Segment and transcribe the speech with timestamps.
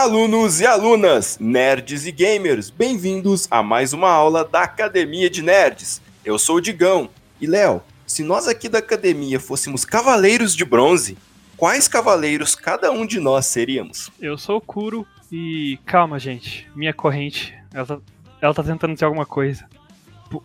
[0.00, 6.00] Alunos e alunas, nerds e gamers, bem-vindos a mais uma aula da Academia de Nerds.
[6.24, 7.10] Eu sou o Digão.
[7.38, 11.18] E Léo, se nós aqui da academia fôssemos cavaleiros de bronze,
[11.54, 14.10] quais cavaleiros cada um de nós seríamos?
[14.18, 16.66] Eu sou o Kuro e calma, gente.
[16.74, 17.98] Minha corrente, ela tá,
[18.40, 19.68] ela tá tentando dizer alguma coisa.
[20.30, 20.42] Pu?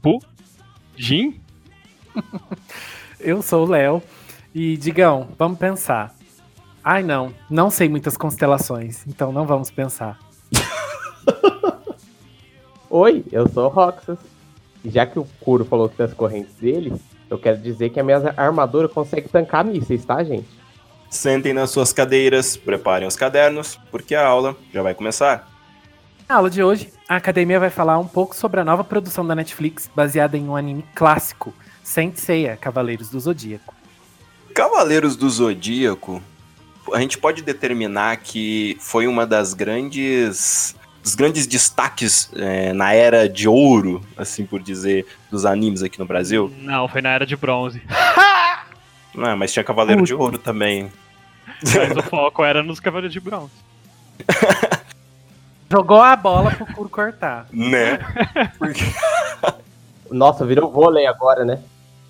[0.00, 0.18] Pu?
[0.96, 1.38] Jin?
[3.20, 4.02] Eu sou o Léo
[4.54, 6.14] e Digão, vamos pensar.
[6.84, 10.18] Ai não, não sei muitas constelações, então não vamos pensar.
[12.90, 14.18] Oi, eu sou o Roxas.
[14.84, 16.92] E já que o Kuro falou que tem as correntes dele,
[17.30, 20.46] eu quero dizer que a minha armadura consegue tancar mísseis, tá, gente?
[21.08, 25.48] Sentem nas suas cadeiras, preparem os cadernos, porque a aula já vai começar.
[26.28, 29.34] Na aula de hoje, a academia vai falar um pouco sobre a nova produção da
[29.34, 33.74] Netflix baseada em um anime clássico, Saint Seiya, Cavaleiros do Zodíaco.
[34.54, 36.22] Cavaleiros do Zodíaco,
[36.92, 43.28] a gente pode determinar que foi uma das grandes dos grandes destaques é, na era
[43.28, 46.50] de ouro, assim por dizer, dos animes aqui no Brasil?
[46.60, 47.82] Não, foi na era de bronze.
[49.14, 50.08] Não, mas tinha Cavaleiro Putz.
[50.08, 50.90] de Ouro também.
[51.62, 53.52] Mas o foco era nos Cavaleiros de Bronze.
[55.70, 57.46] Jogou a bola pro Kuro cortar.
[57.52, 57.98] Né?
[58.58, 58.84] Porque...
[60.10, 61.60] Nossa, virou vôlei agora, né?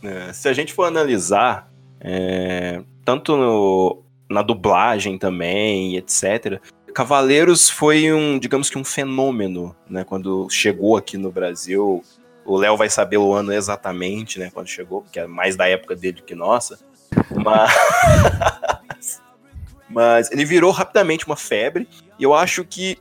[0.02, 1.68] É, se a gente for analisar,
[2.00, 6.60] é, tanto no, na dublagem também, etc.
[6.94, 10.04] Cavaleiros foi um, digamos que um fenômeno, né?
[10.04, 12.02] Quando chegou aqui no Brasil,
[12.44, 14.50] o Léo vai saber o ano exatamente, né?
[14.52, 16.78] Quando chegou, porque é mais da época dele que nossa.
[17.34, 19.20] Mas,
[19.90, 21.88] mas ele virou rapidamente uma febre.
[22.18, 22.98] E eu acho que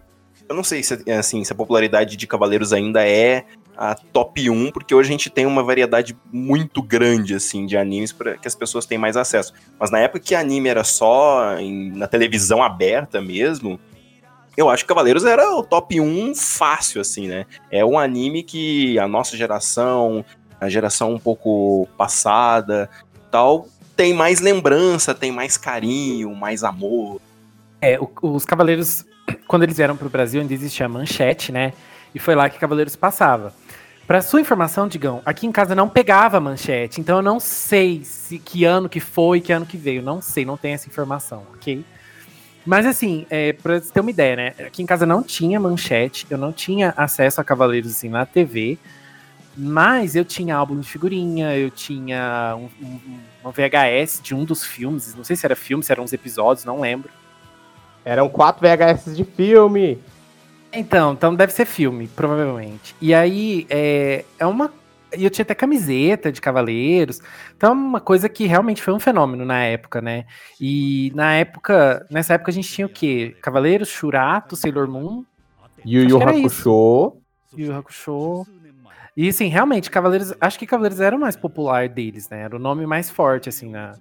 [0.50, 3.46] eu não sei se, assim, se a popularidade de Cavaleiros ainda é
[3.78, 8.12] a top 1, porque hoje a gente tem uma variedade muito grande, assim, de animes
[8.12, 9.54] para que as pessoas tenham mais acesso.
[9.80, 13.80] Mas na época que anime era só em, na televisão aberta mesmo,
[14.56, 17.46] eu acho que Cavaleiros era o top 1 fácil, assim, né?
[17.72, 20.24] É um anime que a nossa geração,
[20.62, 22.90] a geração um pouco passada
[23.32, 27.20] tal, tem mais lembrança, tem mais carinho, mais amor.
[27.82, 29.06] É, o, os Cavaleiros,
[29.48, 31.74] quando eles vieram pro Brasil, ainda existia a manchete, né?
[32.14, 33.54] E foi lá que Cavaleiros passava.
[34.06, 38.38] Para sua informação, Digão, aqui em casa não pegava manchete, então eu não sei se
[38.38, 41.86] que ano que foi, que ano que veio, não sei, não tenho essa informação, ok?
[42.66, 44.54] Mas assim, é, pra você ter uma ideia, né?
[44.68, 48.78] Aqui em casa não tinha manchete, eu não tinha acesso a Cavaleiros assim na TV,
[49.56, 54.66] mas eu tinha álbum de figurinha, eu tinha um, um, uma VHS de um dos
[54.66, 57.10] filmes, não sei se era filme, se eram uns episódios, não lembro.
[58.04, 59.98] Eram quatro VHS de filme.
[60.74, 62.96] Então, então deve ser filme, provavelmente.
[63.00, 64.72] E aí, é, é uma.
[65.16, 67.22] E eu tinha até camiseta de Cavaleiros.
[67.56, 70.26] Então, é uma coisa que realmente foi um fenômeno na época, né?
[70.60, 73.36] E na época, nessa época a gente tinha o quê?
[73.40, 75.24] Cavaleiros, Shurato, Sailor Moon.
[75.86, 77.18] Yu Yu Hakusho.
[77.56, 78.46] Yu Yu Hakusho.
[79.16, 80.34] E assim, realmente, Cavaleiros.
[80.42, 82.42] Acho que Cavaleiros era o mais popular deles, né?
[82.42, 83.94] Era o nome mais forte, assim, na,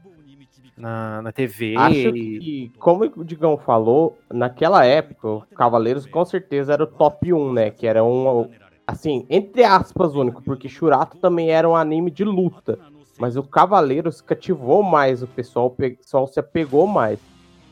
[0.82, 1.76] na, na TV.
[1.78, 7.32] Acho que, como o Digão falou, naquela época, o Cavaleiros com certeza era o top
[7.32, 7.70] 1, né?
[7.70, 8.50] Que era um,
[8.84, 12.81] assim, entre aspas, único, porque Shurato também era um anime de luta.
[13.16, 17.21] Mas o Cavaleiros cativou mais o pessoal, o pessoal se apegou mais.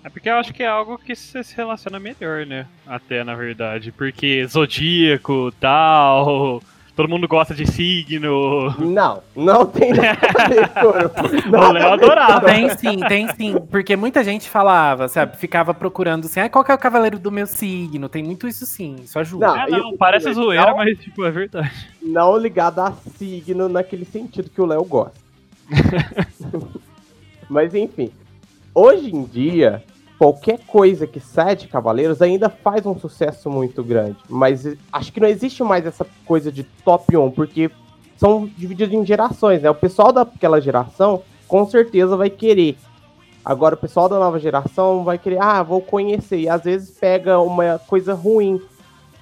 [0.05, 2.69] É porque eu acho que é algo que se relaciona melhor, né?
[2.87, 3.91] Até, na verdade.
[3.91, 6.63] Porque Zodíaco, tal,
[7.01, 8.75] Todo mundo gosta de signo.
[8.79, 12.45] Não, não tem nada a ver, O Léo adorava.
[12.45, 13.55] Tem sim, tem sim.
[13.71, 15.39] Porque muita gente falava, sabe?
[15.39, 18.07] Ficava procurando assim, ah, qual que é o cavaleiro do meu signo?
[18.07, 19.47] Tem muito isso sim, isso ajuda.
[19.47, 21.73] Não, é, não parece zoeira, não, mas tipo, é verdade.
[22.03, 25.19] Não ligado a signo naquele sentido que o Léo gosta.
[27.49, 28.11] mas enfim.
[28.75, 29.83] Hoje em dia,
[30.21, 34.19] qualquer coisa que sai de Cavaleiros ainda faz um sucesso muito grande.
[34.29, 37.71] Mas acho que não existe mais essa coisa de top 1, porque
[38.19, 39.71] são divididos em gerações, né?
[39.71, 42.77] O pessoal daquela geração com certeza vai querer.
[43.43, 46.41] Agora o pessoal da nova geração vai querer, ah, vou conhecer.
[46.41, 48.61] E às vezes pega uma coisa ruim.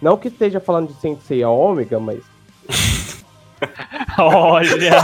[0.03, 2.25] Não que esteja falando de Sensei a Ômega, mas.
[4.19, 5.01] Olha!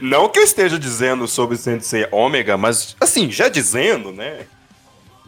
[0.00, 4.46] Não que eu esteja dizendo sobre Sensei Ômega, mas assim, já dizendo, né?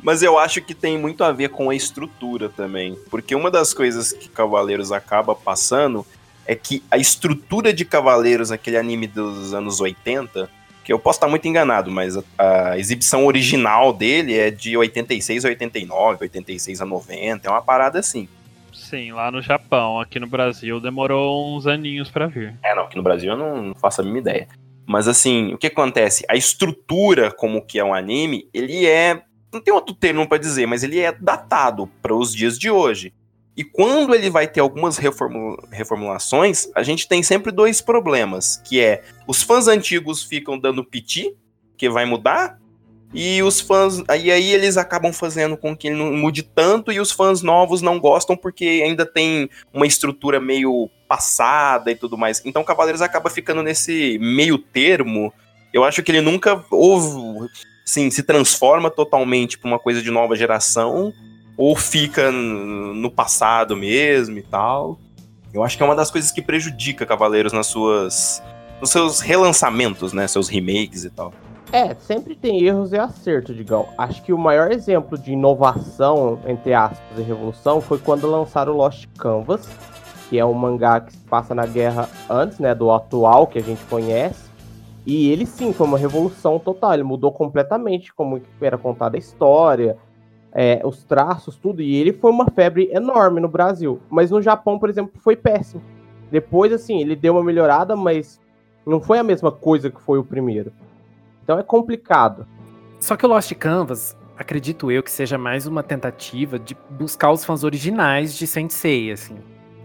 [0.03, 2.99] Mas eu acho que tem muito a ver com a estrutura também.
[3.09, 6.05] Porque uma das coisas que Cavaleiros acaba passando
[6.45, 10.51] é que a estrutura de Cavaleiros, aquele anime dos anos 80,
[10.85, 15.45] que eu posso estar muito enganado, mas a, a, exibição original dele é de 86
[15.45, 18.29] a 89, 86 a 90, é uma parada assim.
[18.73, 20.01] Sim, lá no Japão.
[20.01, 22.55] Aqui no Brasil demorou uns aninhos para vir.
[22.65, 24.49] É, não, aqui no Brasil eu não, não faço a mínima ideia.
[24.85, 26.25] Mas assim, o que acontece?
[26.29, 29.23] A estrutura como que é um anime, ele é
[29.53, 33.13] não tem outro termo para dizer, mas ele é datado para os dias de hoje.
[33.57, 34.99] E quando ele vai ter algumas
[35.71, 41.37] reformulações, a gente tem sempre dois problemas, que é os fãs antigos ficam dando piti,
[41.77, 42.59] que vai mudar,
[43.13, 44.03] e os fãs.
[44.09, 47.83] Aí, aí eles acabam fazendo com que ele não mude tanto, e os fãs novos
[47.83, 52.41] não gostam porque ainda tem uma estrutura meio passada e tudo mais.
[52.47, 55.31] Então Cavaleiros acaba ficando nesse meio termo.
[55.75, 57.51] Eu acho que ele nunca houve,
[57.85, 61.13] sim, se transforma totalmente para uma coisa de nova geração,
[61.57, 64.99] ou fica no passado mesmo e tal.
[65.53, 68.43] Eu acho que é uma das coisas que prejudica Cavaleiros nas suas
[68.81, 71.33] nos seus relançamentos, né, seus remakes e tal.
[71.73, 73.89] É, sempre tem erros e acertos, Digão.
[73.97, 79.07] Acho que o maior exemplo de inovação, entre aspas, e revolução foi quando lançaram Lost
[79.17, 79.67] Canvas,
[80.29, 83.63] que é um mangá que se passa na guerra antes, né, do atual que a
[83.63, 84.42] gente conhece.
[85.05, 89.97] E ele sim foi uma revolução total, ele mudou completamente como era contada a história,
[90.53, 94.01] é, os traços, tudo, e ele foi uma febre enorme no Brasil.
[94.09, 95.83] Mas no Japão, por exemplo, foi péssimo.
[96.31, 98.41] Depois, assim, ele deu uma melhorada, mas
[98.87, 100.73] não foi a mesma coisa que foi o primeiro.
[101.43, 102.47] Então é complicado.
[103.01, 107.45] Só que o Lost Canvas, acredito eu, que seja mais uma tentativa de buscar os
[107.45, 109.37] fãs originais de Sensei, assim.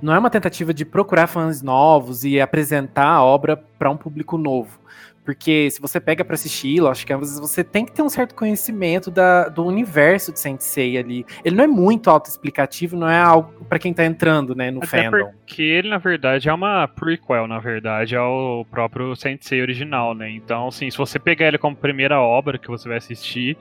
[0.02, 4.38] Não é uma tentativa de procurar fãs novos e apresentar a obra para um público
[4.38, 4.80] novo.
[5.28, 9.12] Porque se você pega para assistir Lost Canvas, você tem que ter um certo conhecimento
[9.12, 11.26] da, do universo de Sensei ali.
[11.44, 15.04] Ele não é muito autoexplicativo, não é algo para quem tá entrando, né, no Até
[15.04, 15.32] fandom.
[15.46, 20.30] porque ele, na verdade, é uma prequel, na verdade, ao próprio Sensei original, né?
[20.30, 23.58] Então, assim, se você pegar ele como primeira obra que você vai assistir,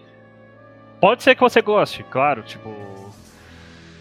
[1.01, 2.96] pode ser que você goste, claro, tipo...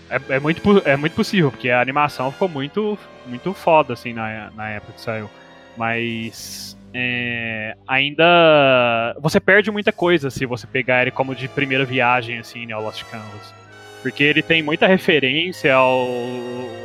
[0.10, 4.52] É, é, muito, é muito possível, porque a animação ficou muito, muito foda, assim, na,
[4.52, 5.30] na época que saiu.
[5.78, 12.40] Mas é, ainda você perde muita coisa se você pegar ele como de primeira viagem
[12.40, 13.54] assim, né, ao Lost Canvas.
[14.02, 16.08] Porque ele tem muita referência ao,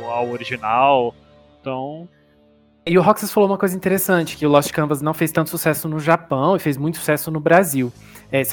[0.09, 1.15] ao original.
[1.59, 2.09] Então,
[2.85, 5.87] e o Roxas falou uma coisa interessante, que o Lost Canvas não fez tanto sucesso
[5.87, 7.93] no Japão e fez muito sucesso no Brasil.
[8.31, 8.43] É,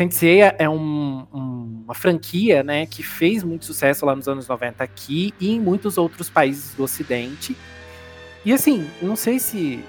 [0.58, 5.32] é um, um, uma franquia né, que fez muito sucesso lá nos anos 90 aqui
[5.40, 7.56] e em muitos outros países do Ocidente.
[8.44, 9.84] E assim, não sei se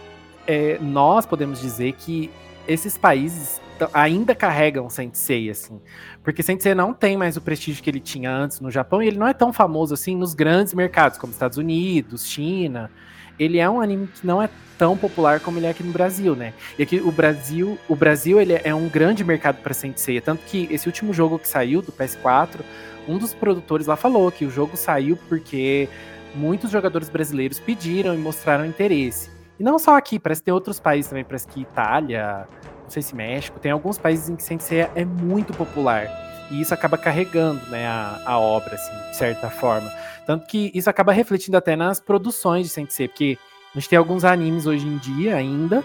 [0.45, 2.29] é, nós podemos dizer que
[2.67, 3.59] esses países
[3.93, 5.79] ainda carregam Sensei, assim.
[6.23, 9.17] Porque Sensei não tem mais o prestígio que ele tinha antes no Japão, e ele
[9.17, 12.91] não é tão famoso assim nos grandes mercados, como Estados Unidos, China.
[13.39, 16.35] Ele é um anime que não é tão popular como ele é aqui no Brasil,
[16.35, 16.53] né?
[16.77, 20.67] E aqui o Brasil, o Brasil ele é um grande mercado para Sensei, tanto que
[20.71, 22.61] esse último jogo que saiu do PS4,
[23.07, 25.89] um dos produtores lá falou que o jogo saiu porque
[26.35, 29.29] muitos jogadores brasileiros pediram e mostraram interesse.
[29.59, 32.47] E não só aqui, parece que tem outros países também, parece que Itália,
[32.83, 36.28] não sei se México, tem alguns países em que Sensei é muito popular.
[36.51, 39.91] E isso acaba carregando né, a, a obra, assim, de certa forma.
[40.25, 43.37] Tanto que isso acaba refletindo até nas produções de Sensei, porque
[43.75, 45.83] a gente tem alguns animes hoje em dia ainda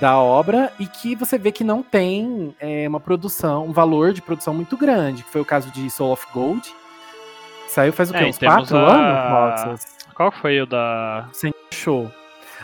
[0.00, 4.20] da obra e que você vê que não tem é, uma produção, um valor de
[4.20, 6.62] produção muito grande, que foi o caso de Soul of Gold.
[7.68, 8.24] Saiu faz o quê?
[8.24, 9.64] É, uns quatro a...
[9.64, 9.84] anos?
[10.14, 11.28] Qual foi o da.
[11.32, 12.10] Sem show.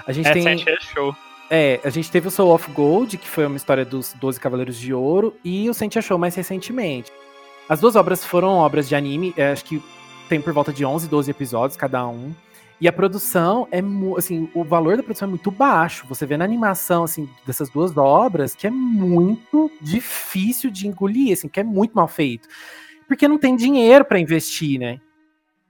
[0.07, 0.47] A gente é, tem.
[0.49, 1.15] É show.
[1.51, 4.79] É, a gente teve o Soul of Gold, que foi uma história dos Doze Cavaleiros
[4.79, 7.13] de Ouro, e o Sentia Show mais recentemente.
[7.73, 9.83] As duas obras foram obras de anime, é, acho que
[10.29, 12.35] tem por volta de 11, 12 episódios cada um.
[12.79, 13.81] E a produção é,
[14.19, 16.07] assim, o valor da produção é muito baixo.
[16.07, 21.49] Você vê na animação, assim, dessas duas obras, que é muito difícil de engolir, assim,
[21.49, 22.47] que é muito mal feito.
[23.09, 25.01] Porque não tem dinheiro para investir, né?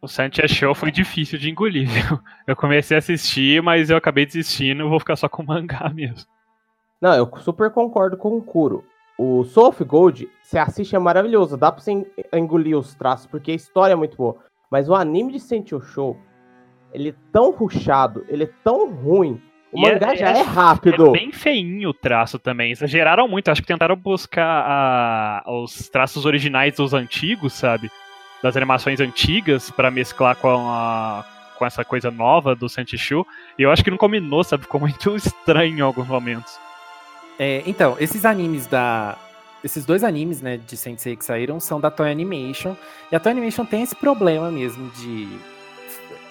[0.01, 2.19] O Santia Show foi difícil de engolir, viu?
[2.49, 6.27] Eu comecei a assistir, mas eu acabei desistindo, vou ficar só com o mangá mesmo.
[7.01, 8.85] Não, eu super concordo com o Kuro.
[9.19, 11.57] O Soul of Gold, você assiste, é maravilhoso.
[11.57, 14.37] Dá pra você engolir os traços, porque a história é muito boa.
[14.71, 16.16] Mas o anime de Sentio Show,
[16.92, 19.40] ele é tão ruchado, ele é tão ruim.
[19.71, 21.09] O e mangá é, já é, é, rápido.
[21.09, 22.73] É bem feinho o traço também.
[22.73, 23.50] Exageraram muito.
[23.50, 27.90] Acho que tentaram buscar a, os traços originais dos antigos, sabe?
[28.42, 31.25] das animações antigas para mesclar com a
[31.57, 33.25] com essa coisa nova do Santichu.
[33.57, 34.64] E eu acho que não combinou, sabe?
[34.64, 36.59] Ficou muito estranho em alguns momentos.
[37.43, 39.19] É, então, esses animes da.
[39.65, 42.77] Esses dois animes, né, de Sensei que saíram são da Toy Animation.
[43.11, 45.29] E a Toy Animation tem esse problema mesmo de.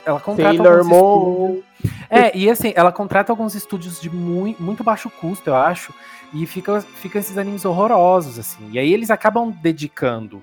[0.06, 1.62] Ela contrata Sailor alguns Moon.
[2.10, 5.94] É, e assim, ela contrata alguns estúdios de muito, muito baixo custo, eu acho.
[6.34, 8.70] E fica, fica esses animes horrorosos, assim.
[8.72, 10.42] E aí eles acabam dedicando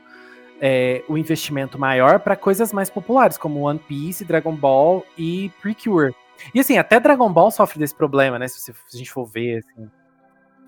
[0.61, 6.15] é, o investimento maior para coisas mais populares, como One Piece, Dragon Ball e Precure.
[6.55, 8.47] E assim, até Dragon Ball sofre desse problema, né?
[8.49, 9.89] Se, se a gente for ver, assim.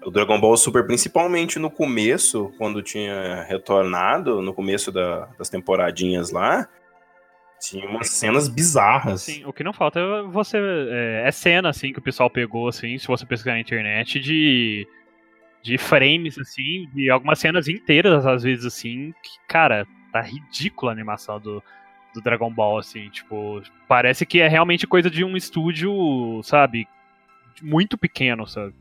[0.04, 6.30] O Dragon Ball Super, principalmente no começo, quando tinha retornado, no começo da- das temporadinhas
[6.30, 6.66] lá,
[7.60, 9.22] tinha umas cenas bizarras.
[9.22, 10.56] Sim, o que não falta é você.
[10.58, 14.86] É, é cena, assim, que o pessoal pegou, assim, se você pesquisar na internet, de.
[15.62, 20.94] De frames, assim, de algumas cenas inteiras, às vezes, assim, que, cara, tá ridícula a
[20.94, 21.62] animação do,
[22.14, 26.88] do Dragon Ball, assim, tipo, parece que é realmente coisa de um estúdio, sabe,
[27.60, 28.72] muito pequeno, sabe?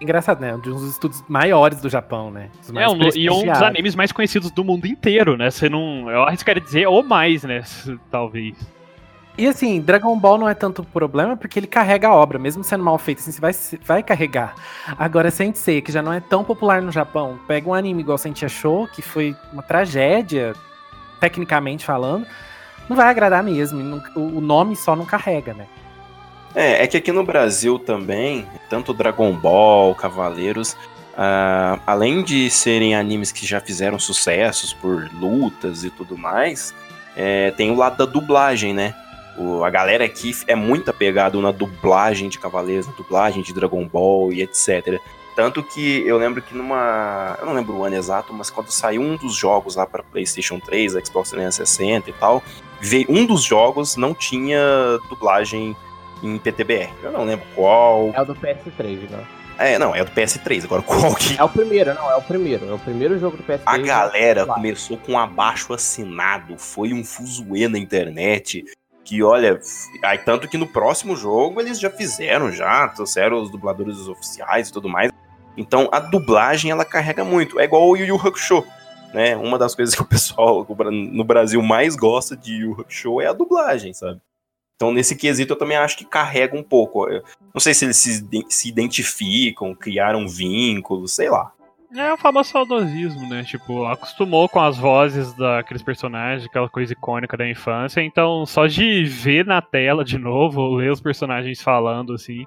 [0.00, 0.54] Engraçado, né?
[0.54, 2.50] Um dos estúdios maiores do Japão, né?
[2.76, 5.50] É, um, e um dos animes mais conhecidos do mundo inteiro, né?
[5.50, 6.08] Você não.
[6.10, 7.62] Eu arriscaria dizer, ou mais, né?
[8.10, 8.56] Talvez.
[9.36, 12.82] E assim, Dragon Ball não é tanto problema porque ele carrega a obra, mesmo sendo
[12.82, 13.52] mal feito, assim, você vai,
[13.84, 14.54] vai carregar.
[14.98, 18.48] Agora, Sensei, que já não é tão popular no Japão, pega um anime igual Sentia
[18.48, 20.54] Show, que foi uma tragédia,
[21.20, 22.26] tecnicamente falando,
[22.88, 23.80] não vai agradar mesmo.
[23.80, 25.66] não- o o nome só não carrega, né?
[26.54, 30.76] É, é que aqui no Brasil também, tanto Dragon Ball, Cavaleiros,
[31.16, 36.74] ah, além de serem animes que já fizeram sucessos por lutas e tudo mais,
[37.16, 38.94] é, tem o lado da dublagem, né?
[39.36, 43.84] O- a galera aqui é muito apegada na dublagem de Cavaleiros, na dublagem de Dragon
[43.86, 45.00] Ball e etc.
[45.36, 47.36] Tanto que eu lembro que numa.
[47.40, 50.58] Eu não lembro o ano exato, mas quando saiu um dos jogos lá para PlayStation
[50.58, 52.42] 3, Xbox 360 e tal,
[52.80, 54.58] veio, um dos jogos não tinha
[55.08, 55.76] dublagem
[56.22, 56.90] em PTBR.
[57.02, 58.12] Eu não lembro qual.
[58.14, 59.24] É o do PS3, né?
[59.58, 60.64] É, não, é do PS3.
[60.64, 61.38] Agora qual que.
[61.38, 62.70] É o primeiro, não, é o primeiro.
[62.70, 63.62] É o primeiro jogo do PS3.
[63.66, 64.54] A galera Lá.
[64.54, 68.64] começou com um abaixo assinado, foi um fuzuê na internet.
[69.04, 69.58] Que olha,
[70.04, 74.72] aí tanto que no próximo jogo eles já fizeram, já trouxeram os dubladores oficiais e
[74.72, 75.10] tudo mais.
[75.56, 77.58] Então a dublagem ela carrega muito.
[77.58, 78.64] É igual o Yu Yu Hakusho,
[79.12, 79.34] né?
[79.34, 83.32] Uma das coisas que o pessoal no Brasil mais gosta de Yu Hakusho é a
[83.32, 84.20] dublagem, sabe?
[84.78, 87.08] Então nesse quesito eu também acho que carrega um pouco.
[87.08, 91.52] Eu não sei se eles se, se identificam, criaram vínculos, sei lá.
[91.96, 93.42] É o famoso saudosismo, né?
[93.42, 98.00] Tipo, acostumou com as vozes daqueles personagens, aquela coisa icônica da infância.
[98.02, 102.44] Então, só de ver na tela de novo, ler os personagens falando, assim,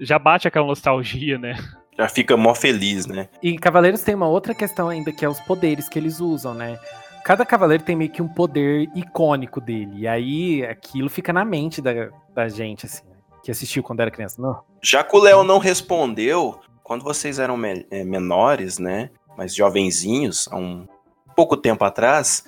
[0.00, 1.56] já bate aquela nostalgia, né?
[1.98, 3.28] Já fica mó feliz, né?
[3.42, 6.78] E Cavaleiros tem uma outra questão ainda, que é os poderes que eles usam, né?
[7.26, 9.90] Cada cavaleiro tem meio que um poder icônico dele.
[9.96, 11.90] E aí aquilo fica na mente da,
[12.32, 13.02] da gente, assim,
[13.42, 14.40] que assistiu quando era criança.
[14.40, 14.60] Não.
[14.80, 19.10] Já que o Léo não respondeu, quando vocês eram me- eh, menores, né?
[19.36, 20.86] Mas jovenzinhos, há um
[21.34, 22.44] pouco tempo atrás,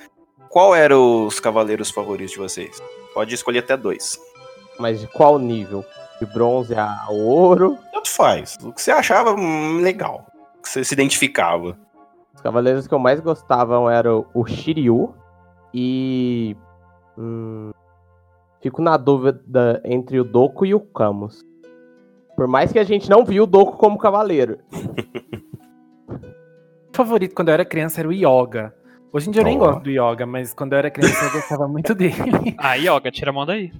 [0.48, 2.80] qual eram os cavaleiros favoritos de vocês?
[3.12, 4.16] Pode escolher até dois.
[4.78, 5.84] Mas de qual nível?
[6.20, 7.76] De bronze a ouro?
[7.92, 8.56] Tanto faz.
[8.62, 10.24] O que você achava hum, legal.
[10.56, 11.76] O que você se identificava.
[12.38, 15.12] Os cavaleiros que eu mais gostava eram o Shiryu
[15.74, 16.56] e.
[17.18, 17.72] hum,
[18.62, 21.44] fico na dúvida entre o Doku e o Camus.
[22.36, 24.58] Por mais que a gente não viu o Doku como cavaleiro.
[26.08, 28.72] O favorito quando eu era criança era o Yoga.
[29.12, 29.66] Hoje em dia eu nem Ó.
[29.66, 32.14] gosto do Yoga, mas quando eu era criança eu gostava muito dele.
[32.56, 33.72] Ah, Yoga, tira a mão daí.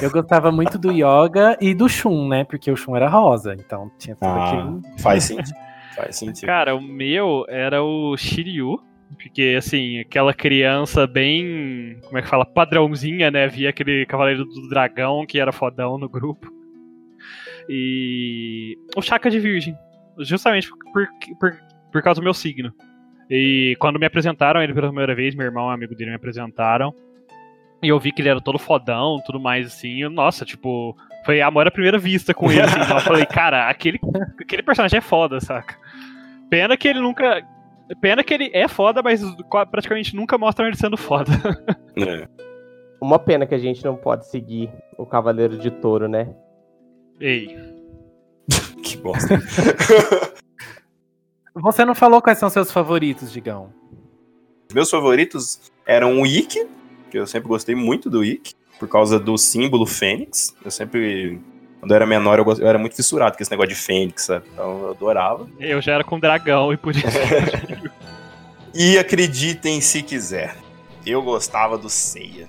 [0.00, 2.44] Eu gostava muito do Yoga e do Shun, né?
[2.44, 4.48] Porque o Shun era rosa, então tinha tudo Ah.
[4.52, 4.82] aquilo.
[5.00, 5.63] Faz sentido.
[5.94, 6.46] Faz sentido.
[6.46, 8.80] Cara, o meu era o Shiryu.
[9.16, 11.98] Porque, assim, aquela criança bem.
[12.04, 12.44] Como é que fala?
[12.44, 13.46] Padrãozinha, né?
[13.46, 16.52] Via aquele Cavaleiro do Dragão que era fodão no grupo.
[17.68, 18.76] E.
[18.96, 19.76] O Chaka de Virgem.
[20.18, 21.08] Justamente por,
[21.38, 21.58] por,
[21.92, 22.72] por causa do meu signo.
[23.30, 26.16] E quando me apresentaram ele pela primeira vez, meu irmão e um amigo dele me
[26.16, 26.94] apresentaram.
[27.82, 30.02] E eu vi que ele era todo fodão, tudo mais assim.
[30.02, 30.96] eu, nossa, tipo.
[31.24, 32.60] Foi amor à primeira vista com ele.
[32.60, 33.98] Assim, então eu falei, cara, aquele,
[34.38, 35.76] aquele personagem é foda, saca?
[36.50, 37.42] Pena que ele nunca.
[38.00, 39.22] Pena que ele é foda, mas
[39.70, 41.32] praticamente nunca mostram ele sendo foda.
[41.96, 42.26] É.
[43.00, 46.34] Uma pena que a gente não pode seguir o Cavaleiro de Touro, né?
[47.20, 47.56] Ei.
[48.82, 49.40] Que bosta.
[51.54, 53.72] Você não falou quais são seus favoritos, Digão?
[54.74, 56.66] Meus favoritos eram o Ikki,
[57.12, 60.54] que eu sempre gostei muito do Ikki, por causa do símbolo Fênix.
[60.64, 61.40] Eu sempre,
[61.80, 64.24] quando eu era menor, eu, gost- eu era muito fissurado com esse negócio de Fênix,
[64.26, 64.44] sabe?
[64.52, 65.48] Então eu adorava.
[65.60, 67.06] Eu já era com dragão e por isso.
[68.76, 70.56] E acreditem se quiser,
[71.06, 72.48] eu gostava do Seiya.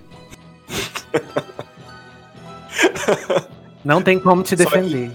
[3.83, 5.11] Não tem como te Só que- defender.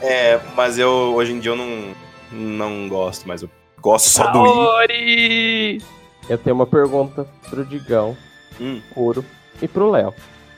[0.00, 1.94] É, mas eu hoje em dia eu não,
[2.32, 4.38] não gosto, mas eu gosto só do.
[4.38, 5.82] Ori!
[6.28, 8.16] Eu tenho uma pergunta pro Digão,
[8.58, 9.24] Hum, Ouro
[9.60, 10.14] e pro Léo.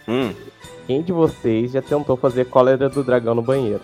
[0.09, 0.33] Hum.
[0.87, 3.81] Quem de vocês já tentou fazer cólera do dragão no banheiro?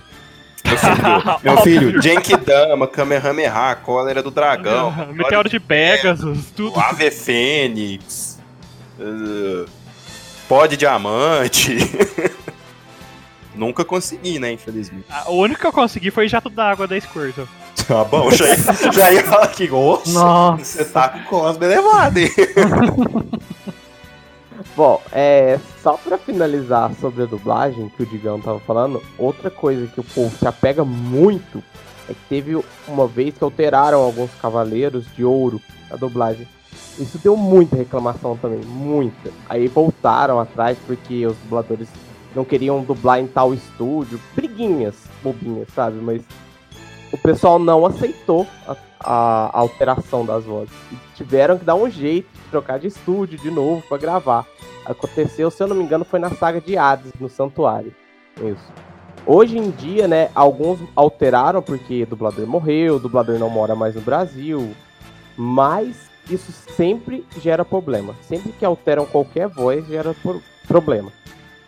[1.43, 6.77] Meu filho, Genkidama, Kamehameha, Cólera do Dragão, Meteoro de Pegasus, tudo.
[6.77, 8.39] o Ave Fênix,
[9.01, 9.67] uh,
[10.49, 11.77] Pó de Diamante.
[13.55, 15.05] Nunca consegui, né, infelizmente.
[15.11, 17.47] Ah, O único que eu consegui foi jato d'água da Squirtle.
[17.87, 20.65] Tá bom, já, ia- já ia falar aqui, nossa, Nossa.
[20.65, 22.31] você tá com cosmo elevado, hein?
[24.75, 29.87] Bom, é, só pra finalizar sobre a dublagem que o Digão tava falando, outra coisa
[29.87, 31.63] que o povo se apega muito
[32.09, 35.61] é que teve uma vez que alteraram alguns cavaleiros de ouro
[35.91, 36.49] a dublagem.
[36.99, 39.31] Isso deu muita reclamação também, muita.
[39.47, 41.89] Aí voltaram atrás porque os dubladores
[42.35, 45.99] não queriam dublar em tal estúdio, briguinhas, bobinhas, sabe?
[46.01, 46.23] Mas
[47.13, 50.75] o pessoal não aceitou a, a alteração das vozes.
[50.91, 54.47] E tiveram que dar um jeito de trocar de estúdio de novo pra gravar.
[54.85, 57.95] Aconteceu, se eu não me engano, foi na saga de Hades, no Santuário.
[58.37, 58.73] Isso.
[59.25, 63.95] Hoje em dia, né, alguns alteraram porque o dublador morreu, o dublador não mora mais
[63.95, 64.75] no Brasil,
[65.37, 68.15] mas isso sempre gera problema.
[68.23, 70.15] Sempre que alteram qualquer voz, gera
[70.67, 71.13] problema.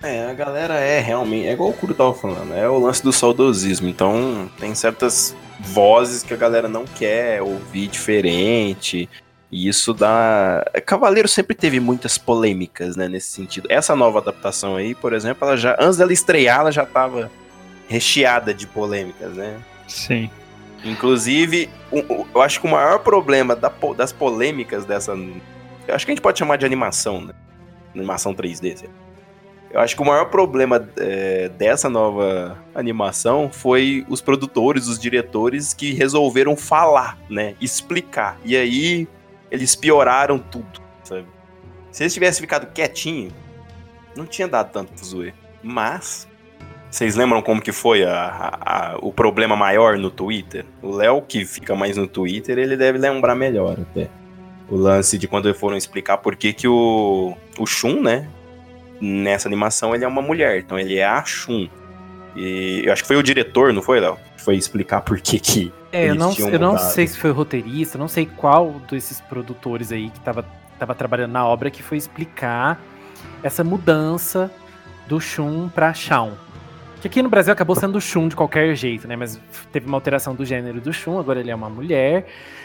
[0.04, 1.46] É, a galera é realmente.
[1.46, 3.88] É igual o Kuro tava falando, é o lance do saudosismo.
[3.88, 9.08] Então, tem certas vozes que a galera não quer ouvir diferente.
[9.50, 10.62] E isso dá.
[10.84, 13.66] Cavaleiro sempre teve muitas polêmicas, né, nesse sentido.
[13.70, 15.76] Essa nova adaptação aí, por exemplo, ela já.
[15.80, 17.30] Antes dela estrear, ela já tava
[17.88, 19.58] recheada de polêmicas, né?
[19.88, 20.30] Sim.
[20.84, 21.70] Inclusive,
[22.34, 23.56] eu acho que o maior problema
[23.96, 25.12] das polêmicas dessa.
[25.12, 27.32] Eu acho que a gente pode chamar de animação, né?
[27.94, 28.76] Animação 3D.
[28.76, 29.03] sei lá.
[29.74, 35.74] Eu acho que o maior problema é, dessa nova animação foi os produtores, os diretores
[35.74, 37.56] que resolveram falar, né?
[37.60, 38.38] Explicar.
[38.44, 39.08] E aí
[39.50, 41.26] eles pioraram tudo, sabe?
[41.90, 43.32] Se eles tivessem ficado quietinho,
[44.16, 45.34] não tinha dado tanto pro zoe.
[45.60, 46.28] Mas
[46.88, 50.64] vocês lembram como que foi a- a- a- o problema maior no Twitter?
[50.80, 54.08] O Léo, que fica mais no Twitter, ele deve lembrar melhor até.
[54.68, 58.28] O lance de quando foram explicar por que, que o, o Shun, né?
[59.04, 61.68] Nessa animação ele é uma mulher, então ele é a Shun.
[62.34, 64.18] E eu acho que foi o diretor, não foi, Léo?
[64.36, 65.72] Que Foi explicar por que que.
[65.92, 69.92] É, eu não, eu não sei se foi o roteirista, não sei qual desses produtores
[69.92, 70.44] aí que tava,
[70.78, 72.80] tava trabalhando na obra que foi explicar
[73.42, 74.50] essa mudança
[75.06, 76.32] do Shun pra Shawn.
[77.04, 79.14] Que aqui no Brasil acabou sendo Shun de qualquer jeito, né?
[79.14, 79.38] Mas
[79.70, 82.24] teve uma alteração do gênero do Shun, agora ele é uma mulher.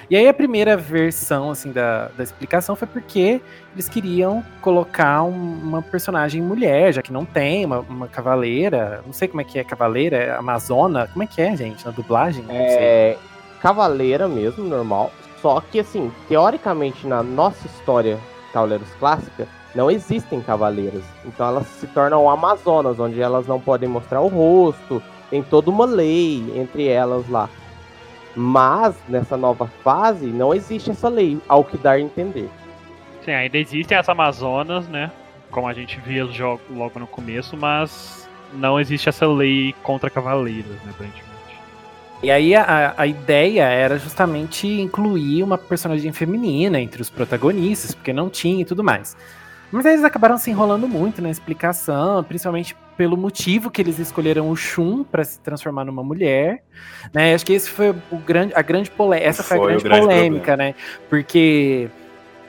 [0.09, 3.41] E aí a primeira versão, assim, da, da explicação foi porque
[3.73, 9.03] eles queriam colocar um- uma personagem mulher, já que não tem uma, uma cavaleira.
[9.05, 11.05] Não sei como é que é cavaleira, é amazona.
[11.07, 12.45] Como é que é, gente, na dublagem?
[12.49, 13.17] É
[13.61, 15.11] cavaleira mesmo, normal.
[15.41, 18.17] Só que, assim, teoricamente, na nossa história
[18.53, 21.03] Cavaleiros Clássica, não existem cavaleiras.
[21.25, 25.01] Então elas se tornam amazonas, onde elas não podem mostrar o rosto.
[25.29, 27.49] Tem toda uma lei entre elas lá.
[28.35, 32.49] Mas, nessa nova fase, não existe essa lei, ao que dar a entender.
[33.25, 35.11] Sim, ainda existem as Amazonas, né?
[35.51, 40.71] Como a gente via jo- logo no começo, mas não existe essa lei contra cavaleiros,
[40.83, 41.29] né, aparentemente.
[42.21, 48.11] E aí a, a ideia era justamente incluir uma personagem feminina entre os protagonistas, porque
[48.13, 49.15] não tinha e tudo mais.
[49.71, 54.49] Mas aí eles acabaram se enrolando muito na explicação, principalmente pelo motivo que eles escolheram
[54.49, 56.63] o Shun para se transformar numa mulher,
[57.13, 57.33] né?
[57.33, 60.05] Acho que esse foi o grande, a grande polêmica, essa foi, Foi a grande, grande
[60.05, 60.75] polêmica, né?
[61.09, 61.89] Porque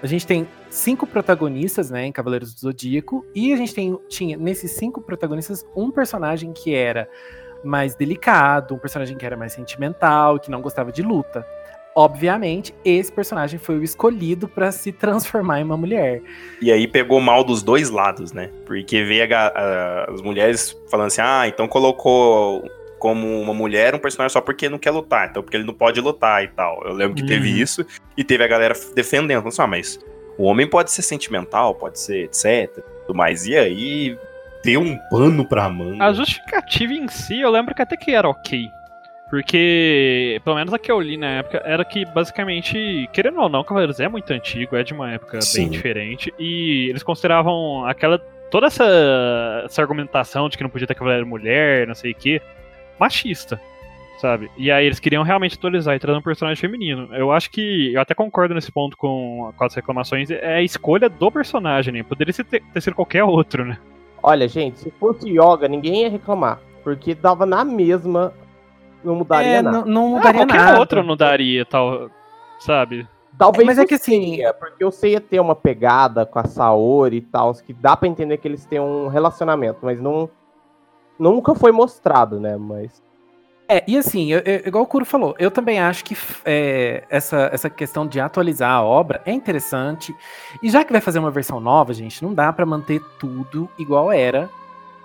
[0.02, 4.36] a gente tem cinco protagonistas, né, em Cavaleiros do Zodíaco, e a gente tem, tinha
[4.36, 7.08] nesses cinco protagonistas um personagem que era
[7.62, 11.46] mais delicado, um personagem que era mais sentimental, que não gostava de luta.
[11.94, 16.22] Obviamente, esse personagem foi o escolhido pra se transformar em uma mulher.
[16.62, 18.50] E aí pegou mal dos dois lados, né?
[18.64, 22.64] Porque veio a a- as mulheres falando assim: ah, então colocou
[22.98, 26.00] como uma mulher um personagem só porque não quer lutar, então porque ele não pode
[26.00, 26.82] lutar e tal.
[26.84, 27.56] Eu lembro que teve Uhum.
[27.56, 27.84] isso
[28.16, 29.98] e teve a galera defendendo, falando assim, ah, mas
[30.38, 32.70] o homem pode ser sentimental, pode ser etc.
[33.06, 33.46] Tudo mais.
[33.46, 34.18] E aí
[34.62, 36.04] deu um pano pra manga.
[36.04, 38.68] A justificativa em si, eu lembro que até que era ok.
[39.30, 43.62] Porque, pelo menos a que eu li na época, era que basicamente, querendo ou não,
[43.62, 45.62] Cavaleiros é muito antigo, é de uma época Sim.
[45.62, 46.34] bem diferente.
[46.36, 48.18] E eles consideravam aquela.
[48.50, 48.84] toda essa,
[49.64, 52.42] essa argumentação de que não podia ter Cavaleiro mulher, não sei o que,
[52.98, 53.60] machista.
[54.20, 54.50] Sabe?
[54.58, 57.08] E aí eles queriam realmente atualizar e trazer um personagem feminino.
[57.14, 57.94] Eu acho que.
[57.94, 60.30] Eu até concordo nesse ponto com, com as reclamações.
[60.30, 62.02] É a escolha do personagem, né?
[62.02, 63.78] Poderia ser- ter, ter sido qualquer outro, né?
[64.22, 66.60] Olha, gente, se fosse yoga, ninguém ia reclamar.
[66.84, 68.34] Porque dava na mesma,
[69.04, 69.78] não mudaria É, nada.
[69.78, 70.78] não, não Ah, mudaria qualquer nada.
[70.78, 72.10] outro não daria, tal.
[72.58, 73.08] Sabe?
[73.38, 77.16] Talvez Mas é que assim- Seiya, porque o Seiya tem uma pegada com a Saori
[77.16, 80.28] e tal, que dá pra entender que eles têm um relacionamento, mas não
[81.18, 82.56] nunca foi mostrado, né?
[82.56, 83.02] Mas
[83.72, 87.48] É, e assim, eu- eu- igual o Kuro falou, eu também acho que é, essa,
[87.52, 90.12] essa questão de atualizar a obra é interessante.
[90.60, 94.10] E já que vai fazer uma versão nova, gente, não dá pra manter tudo igual
[94.10, 94.50] era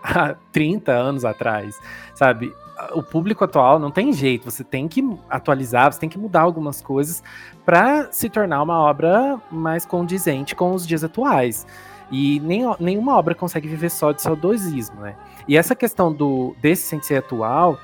[0.04, 1.80] há 30 anos atrás,
[2.16, 2.52] sabe?
[2.94, 6.82] O público atual não tem jeito, você tem que atualizar, você tem que mudar algumas
[6.82, 7.24] coisas
[7.66, 11.66] para se tornar uma obra mais condizente com os dias atuais.
[12.12, 15.16] E nem, nenhuma obra consegue viver só de saudosismo, né?
[15.48, 17.80] E essa questão do desse sensei atual,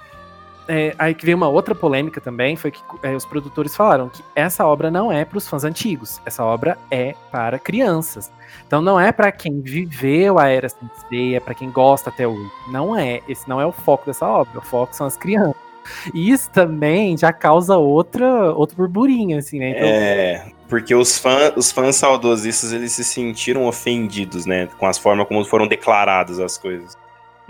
[0.67, 4.24] é, aí que veio uma outra polêmica também, foi que é, os produtores falaram que
[4.36, 8.32] essa obra não é para os fãs antigos, essa obra é para crianças.
[8.65, 12.52] Então não é para quem viveu a era sensei, é para quem gosta até hoje.
[12.69, 15.56] Não é, esse não é o foco dessa obra, o foco são as crianças.
[16.13, 19.71] E isso também já causa outra, outro burburinho, assim, né?
[19.71, 19.88] Então...
[19.88, 24.69] É, porque os, fã, os fãs saudosistas, eles se sentiram ofendidos, né?
[24.78, 26.97] Com as formas como foram declaradas as coisas.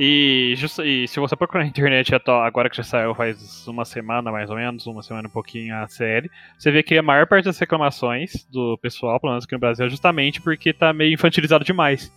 [0.03, 4.31] E, just, e se você procurar na internet agora que já saiu faz uma semana
[4.31, 7.45] mais ou menos, uma semana um pouquinho a série, você vê que a maior parte
[7.45, 11.63] das reclamações do pessoal, pelo menos aqui no Brasil, é justamente porque tá meio infantilizado
[11.63, 12.11] demais.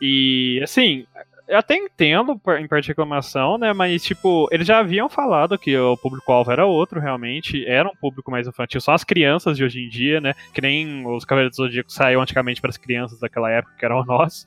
[0.00, 1.04] E assim,
[1.46, 3.74] eu até entendo em parte de reclamação, né?
[3.74, 7.62] Mas, tipo, eles já haviam falado que o público-alvo era outro, realmente.
[7.66, 8.80] Era um público mais infantil.
[8.80, 10.32] São as crianças de hoje em dia, né?
[10.54, 14.02] Que nem os Cavaleiros do Zodíaco saíram antigamente para as crianças daquela época, que eram
[14.08, 14.46] nós.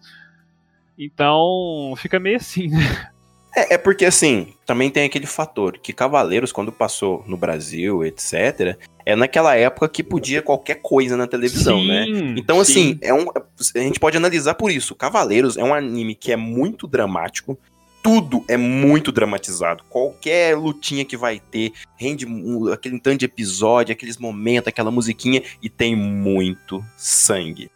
[0.97, 3.11] Então, fica meio assim, né?
[3.55, 8.77] É, é, porque assim, também tem aquele fator que Cavaleiros, quando passou no Brasil, etc.,
[9.05, 12.05] é naquela época que podia qualquer coisa na televisão, né?
[12.05, 12.35] sim, né?
[12.37, 12.71] Então, sim.
[12.71, 14.95] assim, é um, a gente pode analisar por isso.
[14.95, 17.57] Cavaleiros é um anime que é muito dramático,
[18.01, 19.83] tudo é muito dramatizado.
[19.89, 22.25] Qualquer lutinha que vai ter, rende
[22.71, 27.69] aquele tanto de episódio, aqueles momentos, aquela musiquinha, e tem muito sangue.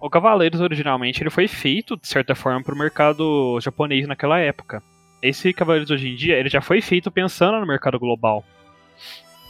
[0.00, 4.82] O Cavaleiros originalmente ele foi feito de certa forma para o mercado japonês naquela época.
[5.22, 8.44] Esse Cavaleiros hoje em dia ele já foi feito pensando no mercado global.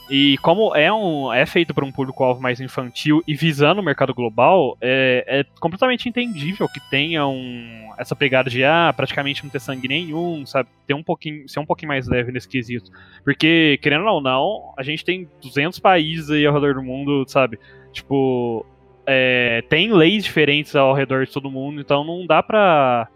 [0.09, 4.13] E como é, um, é feito para um público-alvo mais infantil e visando o mercado
[4.13, 9.59] global, é, é, completamente entendível que tenha um, essa pegada de ah, praticamente não ter
[9.59, 10.69] sangue nenhum, sabe?
[10.85, 12.89] Ter um pouquinho, ser um pouquinho mais leve nesse quesito.
[13.21, 17.59] Porque, querendo ou não, a gente tem 200 países aí ao redor do mundo, sabe?
[17.91, 18.65] Tipo,
[19.07, 23.07] é, tem leis diferentes ao redor de todo mundo, então não dá pra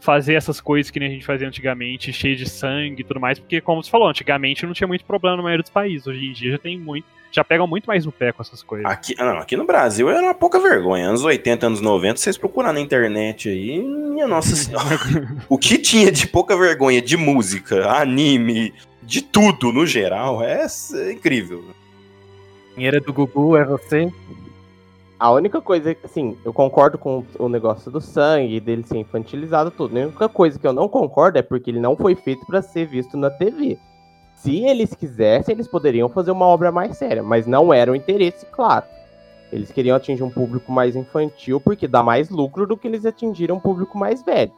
[0.00, 3.38] fazer essas coisas que nem a gente fazia antigamente, cheio de sangue e tudo mais,
[3.38, 6.06] porque, como você falou, antigamente não tinha muito problema na maioria dos países.
[6.06, 7.06] Hoje em dia já tem muito.
[7.32, 8.88] Já pegam muito mais no pé com essas coisas.
[8.88, 11.08] Aqui, não, aqui no Brasil era uma pouca vergonha.
[11.08, 15.00] Anos 80, anos 90, vocês procurar na internet aí, minha nossa senhora.
[15.48, 21.12] o que tinha de pouca vergonha de música, anime, de tudo no geral, é, é
[21.12, 21.64] incrível.
[22.76, 24.12] Dinheiro do Gugu é você?
[25.18, 29.96] A única coisa, assim, eu concordo com o negócio do sangue, dele ser infantilizado, tudo.
[29.96, 32.86] A única coisa que eu não concordo é porque ele não foi feito para ser
[32.86, 33.78] visto na TV.
[34.34, 38.44] Se eles quisessem, eles poderiam fazer uma obra mais séria, mas não era o interesse,
[38.46, 38.84] claro.
[39.52, 43.56] Eles queriam atingir um público mais infantil porque dá mais lucro do que eles atingiram
[43.56, 44.52] um público mais velho.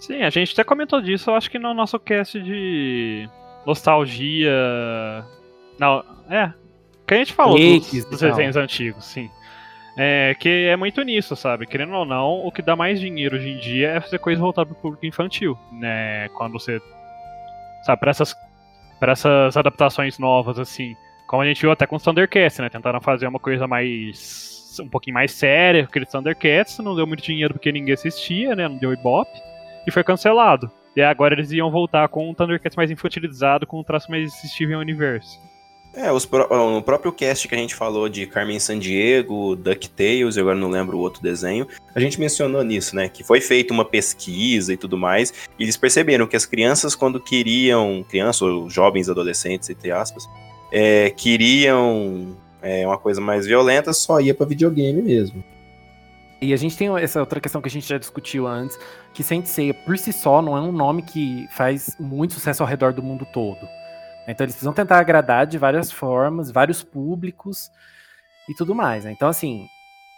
[0.00, 3.28] Sim, a gente até comentou disso, eu acho que no nosso cast de
[3.64, 4.50] nostalgia.
[5.78, 6.52] Não, é.
[7.06, 9.30] Que a gente falou dos, dos desenhos antigos, sim.
[9.96, 11.66] É, que é muito nisso, sabe?
[11.66, 14.66] Querendo ou não, o que dá mais dinheiro hoje em dia é fazer coisa voltada
[14.66, 16.28] pro público infantil, né?
[16.30, 16.80] Quando você.
[17.84, 18.34] Sabe, pra essas,
[18.98, 20.94] pra essas adaptações novas, assim.
[21.26, 22.68] Como a gente viu até com os Thundercats, né?
[22.68, 24.78] Tentaram fazer uma coisa mais.
[24.80, 28.68] um pouquinho mais séria, aquele Thundercats, não deu muito dinheiro porque ninguém assistia, né?
[28.68, 29.38] Não deu ibope.
[29.86, 30.70] E foi cancelado.
[30.94, 34.76] E agora eles iam voltar com um Thundercats mais infantilizado, com um traço mais Steven
[34.76, 35.38] Universe.
[35.92, 40.56] É, os no próprio cast que a gente falou de Carmen Sandiego, DuckTales, eu agora
[40.56, 43.08] não lembro o outro desenho, a gente mencionou nisso, né?
[43.08, 47.18] Que foi feita uma pesquisa e tudo mais, e eles perceberam que as crianças, quando
[47.18, 50.28] queriam, crianças ou jovens adolescentes, entre aspas,
[50.70, 55.42] é, queriam é, uma coisa mais violenta, só ia para videogame mesmo.
[56.40, 58.78] E a gente tem essa outra questão que a gente já discutiu antes,
[59.12, 62.94] que Sensei, por si só, não é um nome que faz muito sucesso ao redor
[62.94, 63.79] do mundo todo.
[64.30, 67.70] Então eles precisam tentar agradar de várias formas, vários públicos
[68.48, 69.04] e tudo mais.
[69.04, 69.12] Né?
[69.12, 69.66] Então, assim,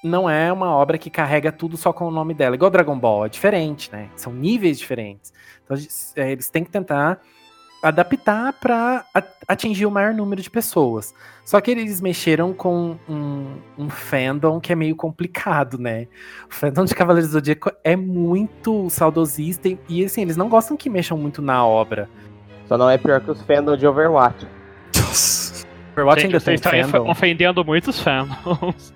[0.02, 2.56] não é uma obra que carrega tudo só com o nome dela.
[2.56, 4.08] Igual Dragon Ball, é diferente, né?
[4.16, 5.32] São níveis diferentes.
[5.64, 5.76] Então
[6.16, 7.20] é, eles têm que tentar
[7.82, 9.04] adaptar para
[9.48, 11.12] atingir o maior número de pessoas.
[11.44, 16.06] Só que eles mexeram com um, um, fandom que é meio complicado, né?
[16.48, 20.76] O fandom de Cavaleiros do Zodíaco é muito saudosista e, e assim, eles não gostam
[20.76, 22.08] que mexam muito na obra.
[22.72, 24.46] Só não é pior que os fandom de Overwatch.
[25.92, 27.06] Overwatch ainda tem fandom.
[27.10, 28.94] ofendendo muitos fandoms.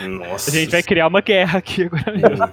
[0.00, 0.50] Nossa.
[0.50, 2.50] A gente vai criar uma guerra aqui agora mesmo.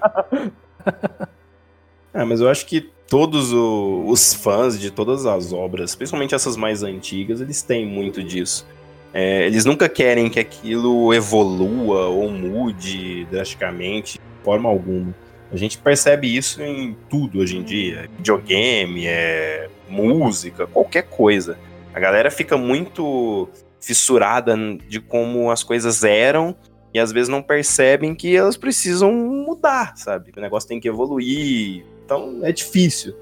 [2.13, 6.58] é, mas eu acho que todos o, os fãs de todas as obras, principalmente essas
[6.58, 8.67] mais antigas, eles têm muito disso.
[9.13, 15.15] É, eles nunca querem que aquilo evolua ou mude drasticamente, de forma alguma.
[15.52, 18.10] A gente percebe isso em tudo hoje em dia.
[18.18, 21.58] Videogame, é, música, qualquer coisa.
[21.94, 23.50] A galera fica muito
[23.82, 24.56] fissurada
[24.88, 26.56] de como as coisas eram
[26.94, 30.32] e às vezes não percebem que elas precisam mudar, sabe?
[30.36, 31.84] O negócio tem que evoluir.
[32.06, 33.16] Então é difícil.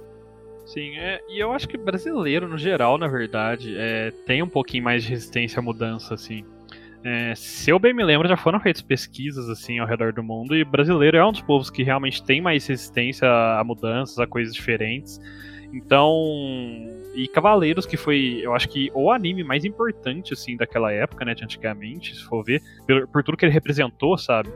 [0.66, 4.84] Sim, é, e eu acho que brasileiro, no geral, na verdade, é, tem um pouquinho
[4.84, 6.44] mais de resistência à mudança, assim.
[7.10, 10.54] É, se eu bem me lembro, já foram feitas pesquisas assim ao redor do mundo
[10.54, 14.54] e brasileiro é um dos povos que realmente tem mais resistência a mudanças, a coisas
[14.54, 15.17] diferentes.
[15.72, 16.13] Então,
[17.15, 21.34] e Cavaleiros que foi, eu acho que o anime mais importante assim daquela época, né,
[21.34, 24.50] de antigamente, se for ver, por, por tudo que ele representou, sabe?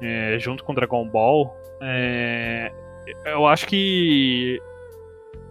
[0.00, 2.70] É, junto com Dragon Ball, é,
[3.26, 4.62] eu acho que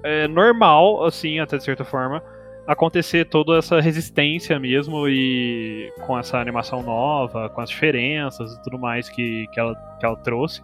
[0.01, 2.23] é normal, assim, até de certa forma,
[2.71, 8.79] acontecer toda essa resistência mesmo e com essa animação nova, com as diferenças e tudo
[8.79, 10.61] mais que, que, ela, que ela trouxe.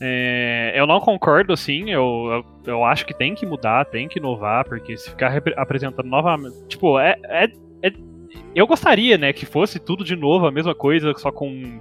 [0.00, 4.20] É, eu não concordo, assim, eu, eu, eu, acho que tem que mudar, tem que
[4.20, 6.56] inovar, porque se ficar apresentando novamente.
[6.68, 7.44] Tipo, é, é,
[7.82, 7.92] é,
[8.54, 11.80] Eu gostaria, né, que fosse tudo de novo, a mesma coisa, só com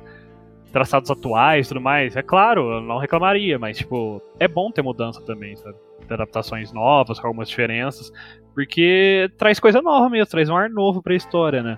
[0.72, 2.16] traçados atuais e tudo mais.
[2.16, 5.78] É claro, eu não reclamaria, mas, tipo, é bom ter mudança também, sabe?
[6.14, 8.12] Adaptações novas, com algumas diferenças.
[8.54, 11.78] Porque traz coisa nova mesmo, traz um ar novo pra história, né?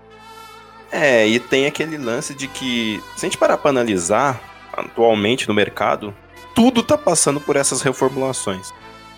[0.91, 4.41] É, e tem aquele lance de que, se a gente parar pra analisar,
[4.73, 6.13] atualmente no mercado,
[6.55, 8.71] tudo tá passando por essas reformulações.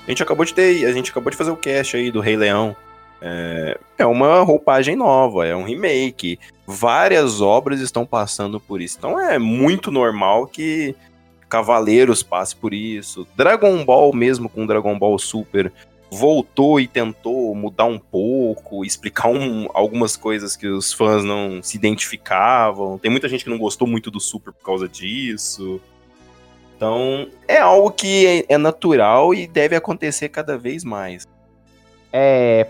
[0.06, 2.36] A gente acabou de ter, a gente acabou de fazer o cast aí do Rei
[2.36, 2.76] Leão.
[3.21, 6.39] É, é uma roupagem nova, é um remake.
[6.65, 8.97] Várias obras estão passando por isso.
[8.97, 10.95] Então é muito normal que
[11.52, 13.28] Cavaleiros passe por isso.
[13.36, 15.72] Dragon Ball mesmo com Dragon Ball Super
[16.10, 21.76] voltou e tentou mudar um pouco, explicar um, algumas coisas que os fãs não se
[21.76, 22.98] identificavam.
[22.98, 25.82] Tem muita gente que não gostou muito do Super por causa disso.
[26.78, 31.28] Então, é algo que é, é natural e deve acontecer cada vez mais.
[32.14, 32.66] É,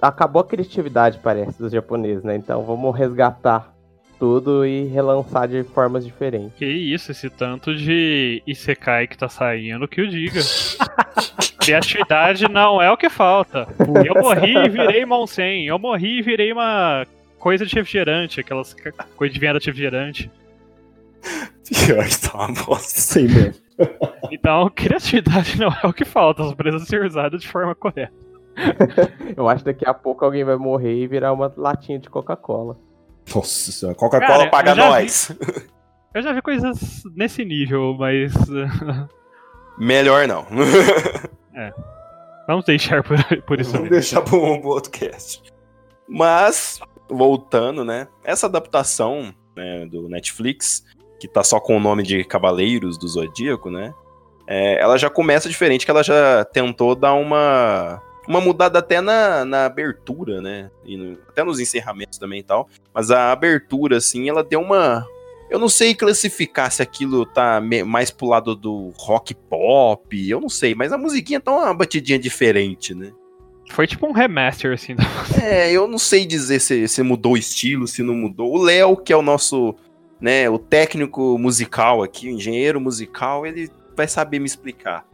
[0.00, 2.36] acabou a criatividade, parece, dos japoneses, né?
[2.36, 3.75] Então vamos resgatar
[4.18, 6.56] tudo e relançar de formas diferentes.
[6.58, 10.40] Que isso, esse tanto de Isekai que tá saindo, que eu diga.
[11.60, 13.66] Criatividade não é o que falta.
[14.04, 15.66] Eu morri e virei Monsen.
[15.66, 17.04] Eu morri e virei uma
[17.38, 18.74] coisa de refrigerante, aquelas
[19.16, 20.30] coisas de venda de refrigerante.
[21.86, 23.00] Pior que tá uma bosta.
[23.00, 23.66] Sim mesmo.
[24.30, 28.12] Então, criatividade não é o que falta, as precisam ser usadas de forma correta.
[29.36, 32.78] Eu acho que daqui a pouco alguém vai morrer e virar uma latinha de Coca-Cola.
[33.34, 35.32] Nossa senhora, Coca-Cola paga nós.
[35.38, 35.66] Vi,
[36.14, 38.32] eu já vi coisas nesse nível, mas.
[39.78, 40.46] Melhor não.
[41.54, 41.72] é.
[42.46, 44.00] Vamos deixar por, por isso Vamos mesmo.
[44.00, 45.42] deixar para um outro cast.
[46.08, 48.06] Mas, voltando, né?
[48.24, 50.84] Essa adaptação né, do Netflix,
[51.18, 53.92] que tá só com o nome de Cavaleiros do Zodíaco, né?
[54.46, 59.44] É, ela já começa diferente, que ela já tentou dar uma uma mudada até na,
[59.44, 60.70] na abertura, né?
[60.84, 62.68] E no, até nos encerramentos também e tal.
[62.92, 65.06] Mas a abertura, assim, ela deu uma.
[65.48, 70.48] Eu não sei classificar se aquilo tá mais pro lado do rock pop, eu não
[70.48, 73.12] sei, mas a musiquinha tá uma batidinha diferente, né?
[73.70, 74.96] Foi tipo um remaster, assim.
[75.42, 78.52] É, eu não sei dizer se, se mudou o estilo, se não mudou.
[78.52, 79.76] O Léo, que é o nosso,
[80.20, 85.06] né, o técnico musical aqui, o engenheiro musical, ele vai saber me explicar.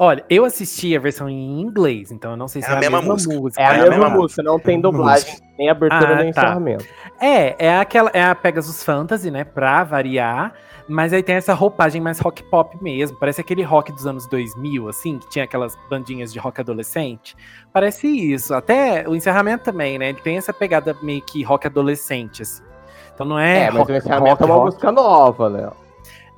[0.00, 2.78] Olha, eu assisti a versão em inglês, então eu não sei se é, é a,
[2.78, 3.34] mesma, mesma música.
[3.34, 3.60] música.
[3.60, 6.42] É a, é mesma, mesma música, não tem dublagem, nem abertura ah, nem tá.
[6.42, 6.84] encerramento.
[7.20, 10.54] É, é aquela, é a Pegasus Fantasy, né, pra variar,
[10.86, 14.88] mas aí tem essa roupagem mais rock pop mesmo, parece aquele rock dos anos 2000,
[14.88, 17.34] assim, que tinha aquelas bandinhas de rock adolescente.
[17.72, 22.42] Parece isso, até o encerramento também, né, ele tem essa pegada meio que rock adolescente,
[22.42, 22.62] assim.
[23.12, 23.64] Então não é.
[23.64, 24.66] É, mas rock, o encerramento rock, é uma rock.
[24.66, 25.87] música nova, Léo.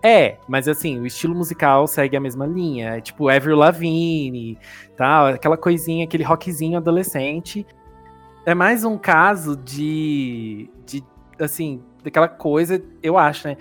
[0.02, 2.96] É, mas assim, o estilo musical segue a mesma linha.
[2.96, 4.58] É tipo Avril Lavigne,
[4.96, 7.66] tal, aquela coisinha, aquele rockzinho adolescente.
[8.46, 11.04] É mais um caso de, de
[11.38, 13.56] assim, daquela coisa, eu acho, né?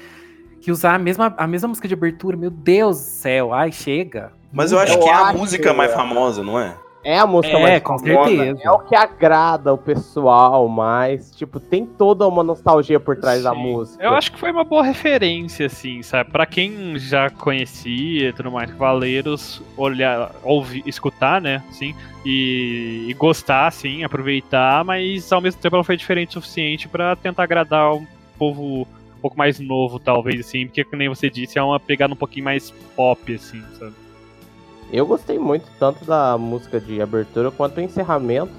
[0.62, 4.32] Que usar a mesma, a mesma música de abertura, meu Deus do céu, ai, chega.
[4.52, 6.76] Mas eu acho eu que é a música mais famosa, não é?
[7.04, 8.60] É a música é, mais com certeza.
[8.62, 11.32] É o que agrada o pessoal mais.
[11.32, 13.44] Tipo, tem toda uma nostalgia por trás Sim.
[13.46, 14.04] da música.
[14.04, 16.30] Eu acho que foi uma boa referência, assim, sabe?
[16.32, 21.64] Pra quem já conhecia e tudo mais, Valeiros, olhar, ouvir, escutar, né?
[21.70, 26.88] Assim, e, e gostar, assim, aproveitar, mas ao mesmo tempo ela foi diferente o suficiente
[26.88, 28.06] para tentar agradar um
[28.38, 32.14] povo um pouco mais novo, talvez, assim, porque, como nem você disse, é uma pegada
[32.14, 33.94] um pouquinho mais pop, assim, sabe?
[34.92, 38.54] Eu gostei muito tanto da música de abertura quanto do encerramento.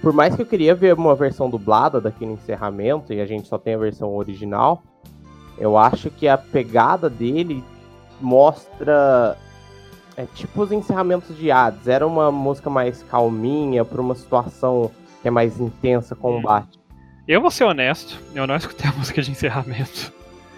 [0.00, 3.56] Por mais que eu queria ver uma versão dublada daquele encerramento e a gente só
[3.56, 4.82] tem a versão original,
[5.58, 7.62] eu acho que a pegada dele
[8.20, 9.36] mostra
[10.16, 11.88] é tipo os encerramentos de Hades.
[11.88, 16.80] Era uma música mais calminha para uma situação que é mais intensa, combate.
[17.26, 20.12] Eu vou ser honesto, eu não escutei a música de encerramento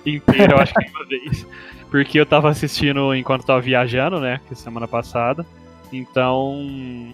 [0.05, 1.47] inteira, eu acho que uma vez.
[1.95, 4.41] Porque eu tava assistindo enquanto tava viajando, né?
[4.49, 5.47] Que semana passada.
[5.93, 7.13] Então.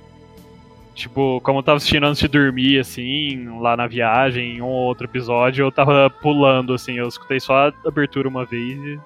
[0.94, 5.06] Tipo, como eu tava assistindo antes de dormir, assim, lá na viagem, um ou outro
[5.06, 8.98] episódio, eu tava pulando, assim, eu escutei só a abertura uma vez e.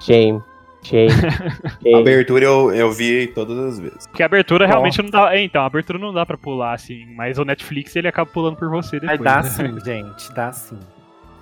[0.00, 0.42] Shame.
[0.82, 1.10] Shame.
[1.12, 2.00] A Shame.
[2.00, 4.06] abertura eu, eu vi todas as vezes.
[4.06, 5.34] Porque a abertura realmente não dá.
[5.36, 8.56] é, Então, a abertura não dá pra pular, assim, mas o Netflix ele acaba pulando
[8.56, 9.20] por você Mas depois.
[9.20, 9.50] dá né?
[9.50, 10.78] sim, gente, dá sim.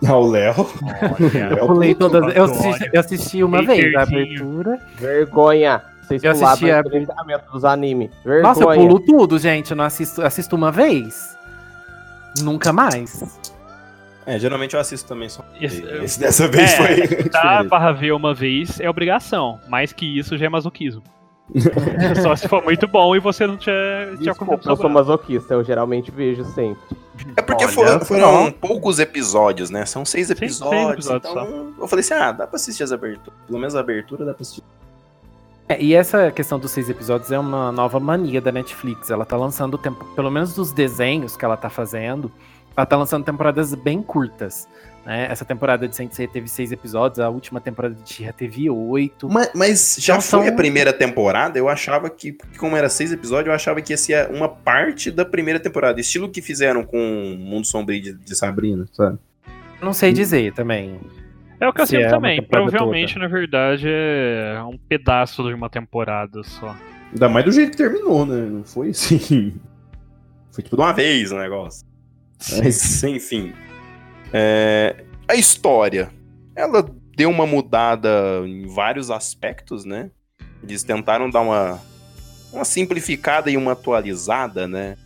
[0.05, 0.55] Ah, o Léo.
[0.83, 1.55] Olha.
[1.59, 2.35] Eu pulei todas.
[2.37, 4.79] Eu assisti, eu assisti uma vez a abertura.
[4.99, 5.83] Vergonha.
[6.03, 8.11] Vocês Eu assisti a- dos animes.
[8.25, 8.43] Vergonha.
[8.43, 9.71] Nossa, eu pulo tudo, gente.
[9.71, 11.37] Eu não assisto, assisto uma vez.
[12.43, 13.41] Nunca mais.
[14.27, 15.45] É, geralmente eu assisto também só.
[15.61, 17.25] Esse- Esse dessa vez É, foi.
[17.31, 19.61] Tá barra ver uma vez é obrigação.
[19.69, 21.03] Mais que isso já é masoquismo.
[22.23, 24.91] Só se for muito bom e você não tiver, tiver com Desculpa, tempo eu sou
[24.91, 26.97] masoquista, eu geralmente vejo sempre.
[27.37, 28.05] É porque Olha foram, só.
[28.05, 29.87] foram poucos episódios, né?
[29.87, 31.07] São seis seis episódios.
[31.07, 33.39] episódios então eu falei assim: ah, dá pra assistir as aberturas.
[33.47, 34.63] Pelo menos a abertura dá pra assistir.
[35.69, 39.11] É, e essa questão dos seis episódios é uma nova mania da Netflix.
[39.11, 42.31] Ela tá lançando, tempo, pelo menos dos desenhos que ela tá fazendo,
[42.77, 44.69] ela tá lançando temporadas bem curtas.
[45.07, 45.29] Né?
[45.31, 49.29] Essa temporada de Sensei teve seis episódios, a última temporada de Shira teve oito.
[49.31, 52.89] Mas, mas já Então foi são- a primeira temporada, eu achava que, porque como era
[52.89, 56.01] seis episódios, eu achava que ia ser uma parte da primeira temporada.
[56.01, 56.99] Estilo que fizeram com
[57.39, 59.17] Mundo Sombrio de, de Sabrina, sabe?
[59.81, 60.99] Não sei dizer também.
[61.61, 62.43] É o que eu sinto é também.
[62.43, 66.77] Provavelmente, na verdade, é um pedaço de uma temporada só.
[67.13, 68.45] Ainda mais do jeito que terminou, né?
[68.45, 69.55] Não foi assim.
[70.51, 71.87] Foi tipo de uma vez o negócio.
[72.59, 73.53] Mas, enfim.
[74.33, 76.11] É, a história.
[76.55, 80.11] Ela deu uma mudada em vários aspectos, né?
[80.63, 81.81] Eles tentaram dar uma,
[82.53, 84.97] uma simplificada e uma atualizada, né?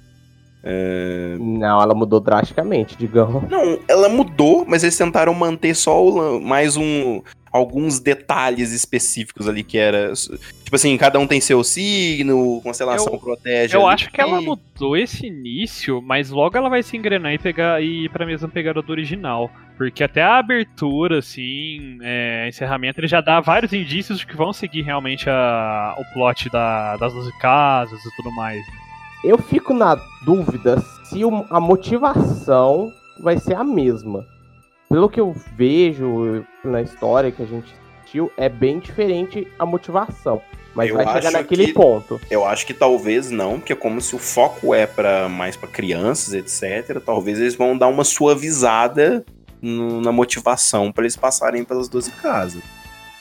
[1.38, 3.48] Não, ela mudou drasticamente, digamos.
[3.48, 9.64] Não, ela mudou, mas eles tentaram manter só o mais um alguns detalhes específicos ali
[9.64, 13.76] que era tipo assim, cada um tem seu signo, constelação Eu- protege.
[13.76, 13.94] Eu ali.
[13.94, 18.04] acho que ela mudou esse início, mas logo ela vai se engrenar e pegar e
[18.04, 19.50] ir pra mesma pegada do original.
[19.76, 24.52] Porque até a abertura, assim, é, encerramento, ele já dá vários indícios de que vão
[24.52, 28.64] seguir realmente a, o plot da, das 12 casas e tudo mais.
[29.24, 34.24] Eu fico na dúvida se a motivação vai ser a mesma.
[34.90, 40.42] Pelo que eu vejo na história que a gente assistiu, é bem diferente a motivação.
[40.74, 42.20] Mas Eu vai chegar naquele que- ponto.
[42.28, 46.34] Eu acho que talvez não, porque como se o foco é para mais para crianças,
[46.34, 49.24] etc, talvez eles vão dar uma suavizada
[49.62, 52.62] no- na motivação para eles passarem pelas 12 casas.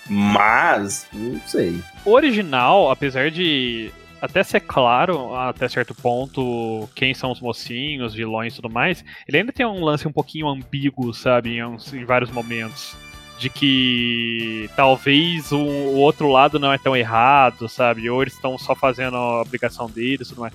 [0.09, 1.79] Mas, não sei.
[2.03, 8.53] O original, apesar de até ser claro, até certo ponto, quem são os mocinhos, vilões
[8.53, 12.03] e tudo mais, ele ainda tem um lance um pouquinho ambíguo, sabe, em, uns- em
[12.05, 12.95] vários momentos.
[13.37, 18.09] De que talvez o, o outro lado não é tão errado, sabe?
[18.09, 20.53] Ou eles estão só fazendo a obrigação deles e tudo mais.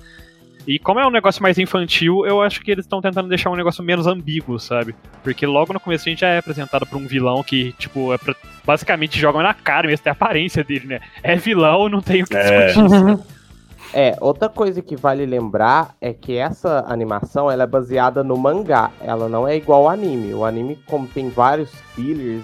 [0.67, 3.55] E como é um negócio mais infantil, eu acho que eles estão tentando deixar um
[3.55, 4.95] negócio menos ambíguo, sabe?
[5.23, 8.17] Porque logo no começo a gente já é apresentado por um vilão que, tipo, é
[8.17, 10.99] pra- basicamente joga na cara mesmo, tem a aparência dele, né?
[11.23, 12.67] É vilão, não tem o que É.
[12.67, 13.19] discutir.
[13.97, 18.91] É, outra coisa que vale lembrar é que essa animação ela é baseada no mangá.
[18.99, 20.33] Ela não é igual ao anime.
[20.33, 22.43] O anime, como tem vários fillers,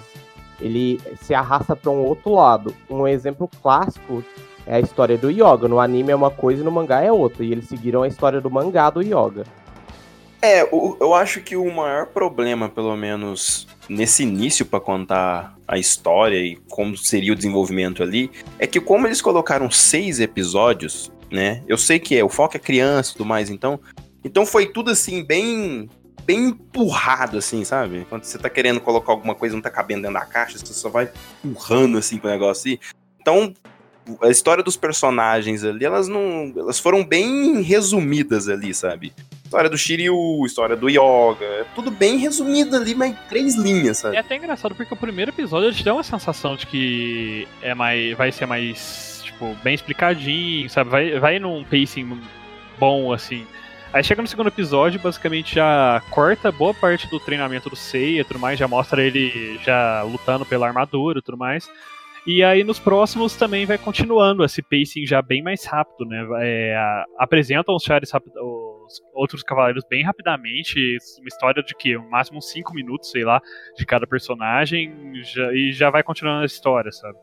[0.58, 2.74] ele se arrasta para um outro lado.
[2.88, 4.24] Um exemplo clássico
[4.66, 5.68] é a história do Yoga.
[5.68, 7.44] No anime é uma coisa e no mangá é outra.
[7.44, 9.44] E eles seguiram a história do mangá do Yoga.
[10.40, 15.76] É, o- eu acho que o maior problema, pelo menos nesse início pra contar a
[15.78, 21.62] história e como seria o desenvolvimento ali, é que como eles colocaram seis episódios, né?
[21.66, 23.80] Eu sei que é, o foco é criança e tudo mais, então,
[24.24, 25.88] então foi tudo assim bem
[26.24, 28.06] bem empurrado assim, sabe?
[28.08, 30.88] Quando você tá querendo colocar alguma coisa não tá cabendo dentro da caixa, você só
[30.88, 31.10] vai
[31.44, 32.78] empurrando assim com o negócio assim.
[33.20, 33.52] Então,
[34.20, 39.12] a história dos personagens ali, elas não, elas foram bem resumidas ali, sabe?
[39.44, 43.98] História do Shiryu, história do Yoga, é tudo bem resumido ali, mas em três linhas,
[43.98, 44.16] sabe?
[44.16, 48.16] É até engraçado porque o primeiro episódio te dá uma sensação de que é mais,
[48.16, 49.11] vai ser mais,
[49.42, 50.90] tipo, bem explicadinho, sabe?
[50.90, 52.20] Vai, vai num pacing
[52.78, 53.46] bom, assim.
[53.92, 58.38] Aí chega no segundo episódio, basicamente já corta boa parte do treinamento do Seiya tudo
[58.38, 61.70] mais, já mostra ele já lutando pela armadura e tudo mais.
[62.26, 66.24] E aí nos próximos também vai continuando esse pacing já bem mais rápido, né?
[66.40, 71.94] É, apresentam os rapid- os outros cavaleiros bem rapidamente, uma história de que?
[71.94, 73.42] No máximo uns 5 minutos, sei lá,
[73.76, 77.18] de cada personagem, já- e já vai continuando a história, sabe?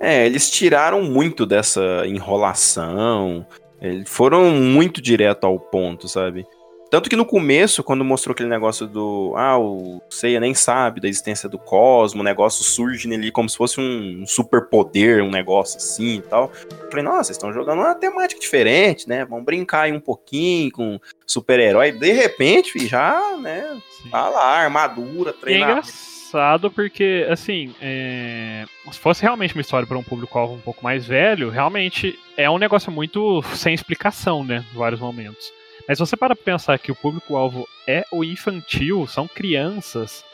[0.00, 3.46] É, eles tiraram muito dessa enrolação.
[3.80, 6.46] Eles foram muito direto ao ponto, sabe?
[6.94, 9.34] Tanto que no começo, quando mostrou aquele negócio do.
[9.36, 13.56] Ah, o Seiya nem sabe da existência do cosmo, o negócio surge nele como se
[13.56, 16.52] fosse um superpoder, um negócio assim e tal.
[16.70, 19.24] Eu falei, nossa, vocês estão jogando uma temática diferente, né?
[19.24, 21.90] Vamos brincar aí um pouquinho com super-herói.
[21.90, 23.76] De repente, já, né?
[24.08, 25.88] Tá lá, armadura, é treinamento.
[26.34, 31.06] Engraçado porque, assim, é, se fosse realmente uma história para um público-alvo um pouco mais
[31.06, 34.64] velho, realmente é um negócio muito sem explicação, né?
[34.72, 35.52] Em vários momentos.
[35.86, 40.24] Mas se você para pensar que o público-alvo é o infantil, são crianças,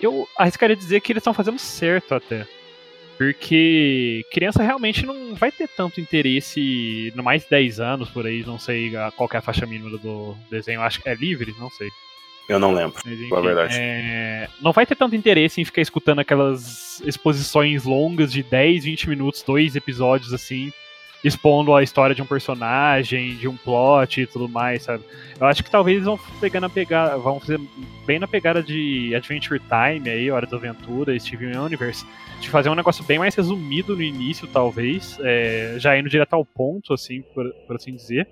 [0.00, 2.46] eu arriscaria dizer que eles estão fazendo certo até.
[3.16, 8.44] Porque criança realmente não vai ter tanto interesse no mais de 10 anos por aí,
[8.44, 11.88] não sei qual é a faixa mínima do desenho, acho que é livre, não sei.
[12.48, 12.96] Eu não lembro.
[13.04, 13.74] Mas, enfim, Fala a verdade.
[13.78, 19.08] é, não vai ter tanto interesse em ficar escutando aquelas exposições longas de 10, 20
[19.08, 20.70] minutos, dois episódios assim,
[21.24, 25.02] expondo a história de um personagem, de um plot e tudo mais, sabe?
[25.40, 27.58] Eu acho que talvez eles vão pegar na pegada, vão fazer
[28.04, 32.04] bem na pegada de Adventure Time aí, Hora da Aventura, Steven Universe,
[32.40, 36.44] de fazer um negócio bem mais resumido no início, talvez, é, já indo direto ao
[36.44, 38.28] ponto, assim, por, por assim dizer.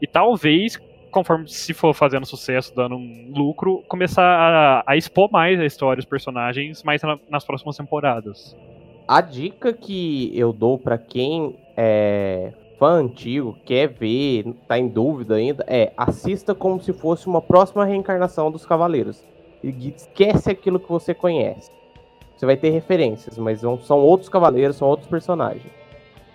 [0.00, 0.78] E talvez
[1.10, 6.00] conforme se for fazendo sucesso, dando um lucro, começar a, a expor mais a história,
[6.00, 8.56] os personagens, mais na- nas próximas temporadas.
[9.08, 15.36] A dica que eu dou pra quem é fã antigo, quer ver, tá em dúvida
[15.36, 19.24] ainda, é assista como se fosse uma próxima reencarnação dos Cavaleiros.
[19.64, 21.70] E esquece aquilo que você conhece.
[22.36, 25.72] Você vai ter referências, mas não- são outros Cavaleiros, são outros personagens.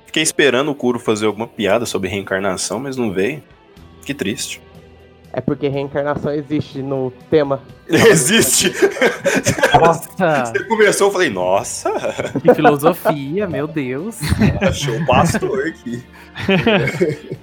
[0.05, 3.43] Fiquei esperando o Kuro fazer alguma piada sobre reencarnação, mas não veio.
[4.05, 4.61] Que triste.
[5.33, 7.61] É porque reencarnação existe no tema.
[7.87, 8.73] Existe!
[9.79, 11.89] Nossa, Você começou, eu falei, nossa,
[12.41, 14.17] que filosofia, meu Deus.
[14.61, 16.03] achou o pastor aqui.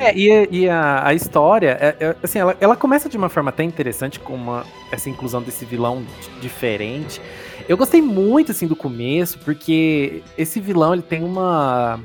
[0.00, 3.48] É, e, e a, a história, é- é, assim, ela, ela começa de uma forma
[3.48, 7.18] até interessante, com uma, essa inclusão desse vilão di- diferente.
[7.66, 11.98] Eu gostei muito, assim, do começo, porque esse vilão, ele tem uma,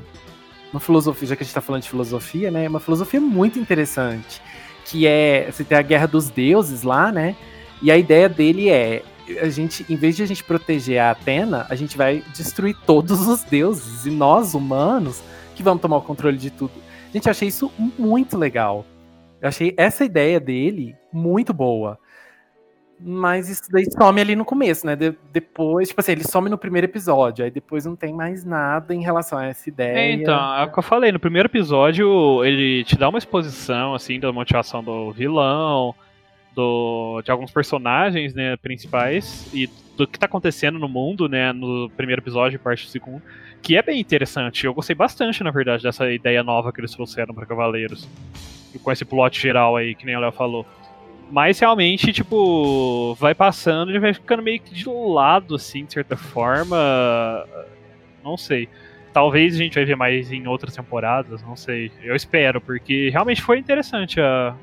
[0.74, 4.42] uma filosofia, já que a gente tá falando de filosofia, né, uma filosofia muito interessante,
[4.84, 7.36] que é, você tem a Guerra dos Deuses lá, né,
[7.80, 9.04] e a ideia dele é,
[9.40, 13.26] a gente, em vez de a gente proteger a Atena, a gente vai destruir todos
[13.28, 15.22] os deuses, e nós, humanos,
[15.54, 16.72] que vamos tomar o controle de tudo.
[17.12, 18.84] Gente, eu achei isso muito legal.
[19.40, 22.00] Eu achei essa ideia dele muito boa.
[23.00, 24.94] Mas isso daí some ali no começo, né?
[24.94, 28.94] De- depois, tipo assim, ele some no primeiro episódio, aí depois não tem mais nada
[28.94, 29.98] em relação a essa ideia.
[29.98, 33.94] É, então, é o que eu falei, no primeiro episódio ele te dá uma exposição,
[33.94, 35.94] assim, da motivação do vilão,
[36.54, 41.90] do, de alguns personagens, né, principais, e do que tá acontecendo no mundo, né, no
[41.96, 43.22] primeiro episódio parte do segundo,
[43.60, 44.64] que é bem interessante.
[44.64, 48.08] Eu gostei bastante, na verdade, dessa ideia nova que eles trouxeram pra Cavaleiros.
[48.82, 50.66] Com esse plot geral aí, que nem o Léo falou.
[51.30, 56.16] Mas realmente, tipo, vai passando e vai ficando meio que de lado, assim, de certa
[56.16, 56.76] forma.
[58.22, 58.68] Não sei.
[59.12, 61.90] Talvez a gente vai ver mais em outras temporadas, não sei.
[62.02, 64.54] Eu espero, porque realmente foi interessante a,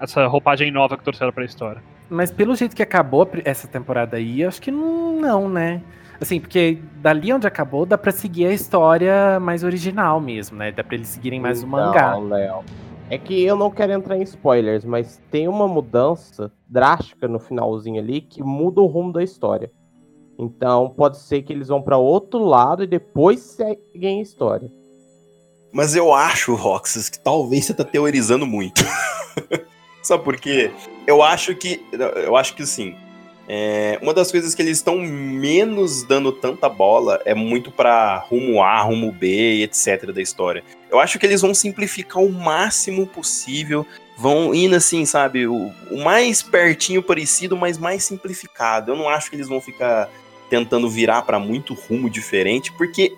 [0.00, 1.82] essa roupagem nova que trouxeram pra história.
[2.08, 5.82] Mas pelo jeito que acabou essa temporada aí, acho que não, não, né?
[6.20, 10.70] Assim, porque dali onde acabou, dá pra seguir a história mais original mesmo, né?
[10.70, 12.10] Dá pra eles seguirem mais o mangá.
[12.10, 12.64] Não, Léo.
[13.10, 18.00] É que eu não quero entrar em spoilers, mas tem uma mudança drástica no finalzinho
[18.00, 19.72] ali que muda o rumo da história.
[20.38, 24.70] Então pode ser que eles vão pra outro lado e depois seguem a história.
[25.72, 28.80] Mas eu acho, Roxas, que talvez você tá teorizando muito.
[30.02, 30.70] Sabe por quê?
[31.04, 31.84] Eu acho que.
[32.24, 32.94] Eu acho que sim.
[33.52, 38.62] É, uma das coisas que eles estão menos dando tanta bola é muito pra rumo
[38.62, 40.12] A, rumo B, etc.
[40.12, 40.62] da história.
[40.88, 43.84] Eu acho que eles vão simplificar o máximo possível.
[44.16, 45.48] Vão indo assim, sabe?
[45.48, 48.92] O, o mais pertinho parecido, mas mais simplificado.
[48.92, 50.08] Eu não acho que eles vão ficar
[50.48, 53.12] tentando virar pra muito rumo diferente, porque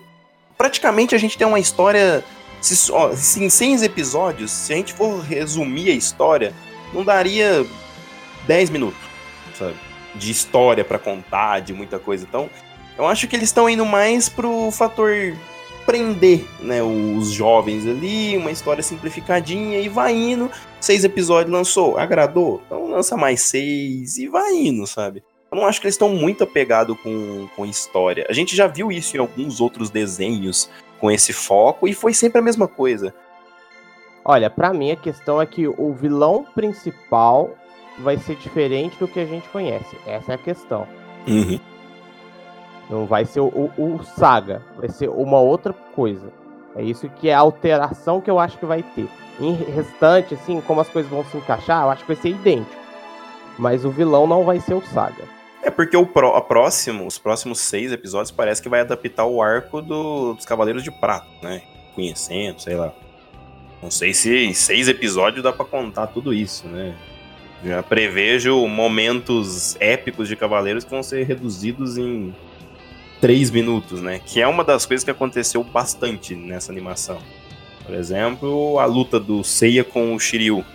[0.57, 2.23] praticamente a gente tem uma história
[2.59, 6.55] se, só- se em 100 episódios, se a gente for resumir a história,
[6.91, 7.63] não daria
[8.47, 8.99] 10 minutos,
[9.59, 9.75] sabe?
[10.15, 12.25] De história pra contar, de muita coisa.
[12.27, 12.49] Então,
[12.97, 15.35] eu acho que eles estão indo mais pro fator
[15.85, 20.49] prender, né, os jovens ali, uma história simplificadinha e vai indo.
[20.79, 25.23] Seis episódios lançou, agradou, então lança mais seis e vai indo, sabe?
[25.51, 28.25] Eu não acho que eles estão muito apegados com, com história.
[28.29, 32.39] A gente já viu isso em alguns outros desenhos com esse foco e foi sempre
[32.39, 33.13] a mesma coisa.
[34.25, 37.51] Olha, pra mim a questão é que o vilão principal
[37.99, 39.97] vai ser diferente do que a gente conhece.
[40.05, 40.87] Essa é a questão.
[42.89, 46.31] Não vai ser o, o, o Saga, vai ser uma outra coisa.
[46.75, 49.07] É isso que é a alteração que eu acho que vai ter.
[49.39, 52.81] Em restante, assim, como as coisas vão se encaixar, eu acho que vai ser idêntico.
[53.57, 55.23] Mas o vilão não vai ser o Saga.
[55.61, 59.41] É porque o pro, a próximo, os próximos seis episódios parece que vai adaptar o
[59.41, 61.61] arco do, dos Cavaleiros de Prata, né?
[61.95, 62.91] Conhecendo, sei lá.
[63.81, 66.95] Não sei se em seis episódios dá para contar tudo isso, né?
[67.63, 72.33] Já prevejo momentos épicos de Cavaleiros que vão ser reduzidos em
[73.21, 74.19] três minutos, né?
[74.19, 77.19] Que é uma das coisas que aconteceu bastante nessa animação.
[77.85, 80.65] Por exemplo, a luta do Seiya com o Shiryu.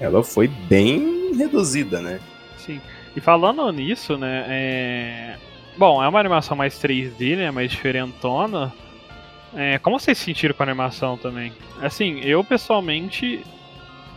[0.00, 2.20] Ela foi bem reduzida, né?
[2.56, 2.80] Sim.
[3.14, 4.44] E falando nisso, né?
[4.48, 5.36] É...
[5.76, 7.50] Bom, é uma animação mais 3D, né?
[7.50, 8.72] Mais diferentona.
[9.54, 9.78] É...
[9.78, 11.52] Como vocês se sentiram com a animação também?
[11.80, 13.42] Assim, eu pessoalmente.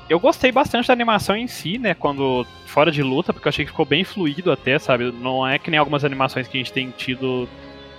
[0.09, 1.93] Eu gostei bastante da animação em si, né?
[1.93, 2.45] Quando.
[2.65, 5.11] Fora de luta, porque eu achei que ficou bem fluido até, sabe?
[5.11, 7.47] Não é que nem algumas animações que a gente tem tido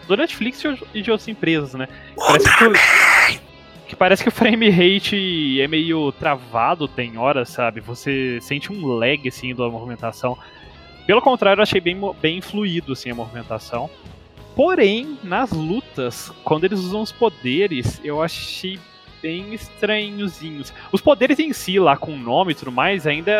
[0.07, 0.63] do Netflix
[0.95, 1.89] e de outras empresas, né?
[2.17, 3.41] Parece que,
[3.89, 7.81] que parece que o frame rate é meio travado, tem horas, sabe?
[7.81, 10.37] Você sente um lag, assim, da movimentação.
[11.07, 13.91] Pelo contrário, eu achei bem, bem fluido, assim, a movimentação.
[14.55, 18.79] Porém, nas lutas, quando eles usam os poderes, eu achei
[19.23, 20.73] bem estranhozinhos.
[20.93, 23.33] Os poderes em si, lá com o nome e tudo mais, ainda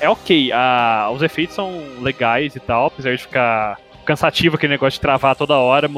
[0.00, 0.50] é ok.
[0.52, 1.70] Ah, os efeitos são
[2.00, 5.90] legais e tal, apesar de ficar cansativo aquele negócio de travar toda hora,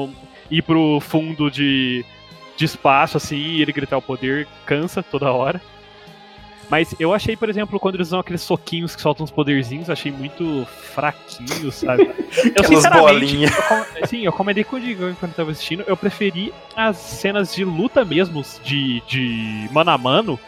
[0.49, 2.03] ir pro fundo de,
[2.57, 5.61] de espaço assim e ele gritar o poder cansa toda hora.
[6.69, 10.11] Mas eu achei, por exemplo, quando eles usam aqueles soquinhos que soltam os poderzinhos, achei
[10.11, 12.11] muito fraquinho, sabe?
[12.55, 13.43] eu, sinceramente,
[13.95, 17.55] eu, sim, eu comentei com o Diego quando eu tava assistindo, eu preferi as cenas
[17.55, 20.39] de luta mesmo, de, de mano a mano,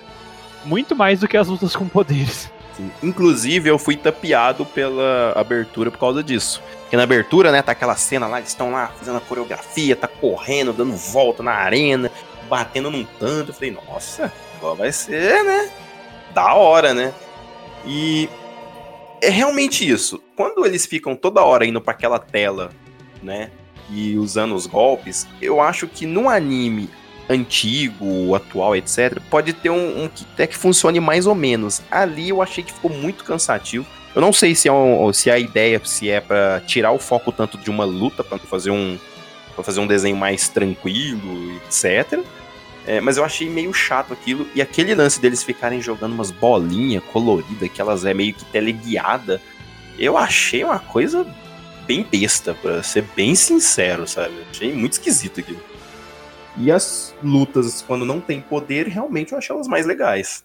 [0.64, 2.52] muito mais do que as lutas com poderes.
[2.78, 2.92] Sim.
[3.02, 6.62] Inclusive, eu fui tapeado pela abertura por causa disso.
[6.82, 10.08] Porque na abertura, né, tá aquela cena lá, eles estão lá fazendo a coreografia, tá
[10.08, 12.12] correndo, dando volta na arena,
[12.48, 13.50] batendo num tanto.
[13.50, 14.32] Eu falei, nossa,
[14.78, 15.72] vai ser, né?
[16.34, 17.14] Da hora, né?
[17.86, 18.30] E
[19.22, 20.22] é realmente isso.
[20.36, 22.72] Quando eles ficam toda hora indo para aquela tela,
[23.22, 23.52] né?
[23.90, 26.90] E usando os golpes, eu acho que no anime
[27.30, 31.82] antigo, atual, etc., pode ter um, um que até que funcione mais ou menos.
[31.90, 33.86] Ali eu achei que ficou muito cansativo.
[34.14, 37.32] Eu não sei se, é um, se a ideia se é para tirar o foco
[37.32, 38.98] tanto de uma luta para fazer um
[39.54, 42.20] para fazer um desenho mais tranquilo, etc.
[42.86, 44.48] É, mas eu achei meio chato aquilo.
[44.56, 49.42] E aquele lance deles ficarem jogando umas bolinhas coloridas, que elas é meio que teleguiada,
[50.00, 51.26] eu achei uma coisa
[51.86, 54.34] bem besta, pra ser bem sincero, sabe?
[54.50, 55.60] Achei muito esquisito aquilo.
[56.58, 60.44] E as lutas, quando não tem poder, realmente eu achei elas mais legais.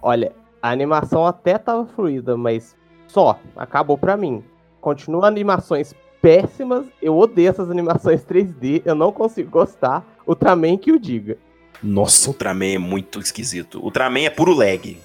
[0.00, 4.42] Olha, a animação até tava fluida, mas só, acabou pra mim.
[4.80, 10.04] Continua animações péssimas, eu odeio essas animações 3D, eu não consigo gostar.
[10.26, 11.38] Ultraman que o diga.
[11.82, 13.80] Nossa, Ultraman é muito esquisito.
[13.82, 14.98] Ultraman é puro lag.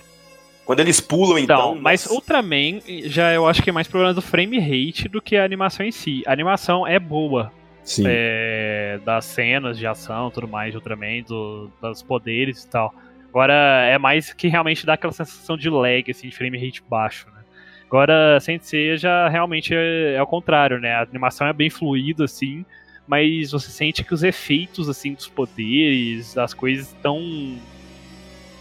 [0.65, 1.71] Quando eles pulam, então.
[1.71, 2.15] Então, mas nossa.
[2.15, 5.85] Ultraman já eu acho que é mais problema do frame rate do que a animação
[5.85, 6.23] em si.
[6.25, 7.51] A animação é boa.
[7.83, 8.05] Sim.
[8.07, 12.93] É, das cenas de ação tudo mais de Ultraman, do, dos poderes e tal.
[13.27, 17.27] Agora é mais que realmente dá aquela sensação de lag, assim, de frame rate baixo,
[17.33, 17.41] né?
[17.87, 20.93] Agora, Sensei já realmente é, é o contrário, né?
[20.93, 22.63] A animação é bem fluida, assim
[23.07, 27.57] mas você sente que os efeitos assim dos poderes, das coisas estão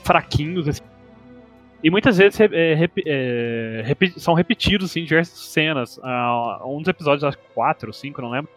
[0.02, 0.82] fraquinhos assim.
[1.82, 2.48] E muitas vezes é,
[3.06, 3.84] é,
[4.16, 5.98] são repetidos assim, em diversas cenas.
[5.98, 8.50] Uh, um dos episódios, acho quatro, cinco, não lembro.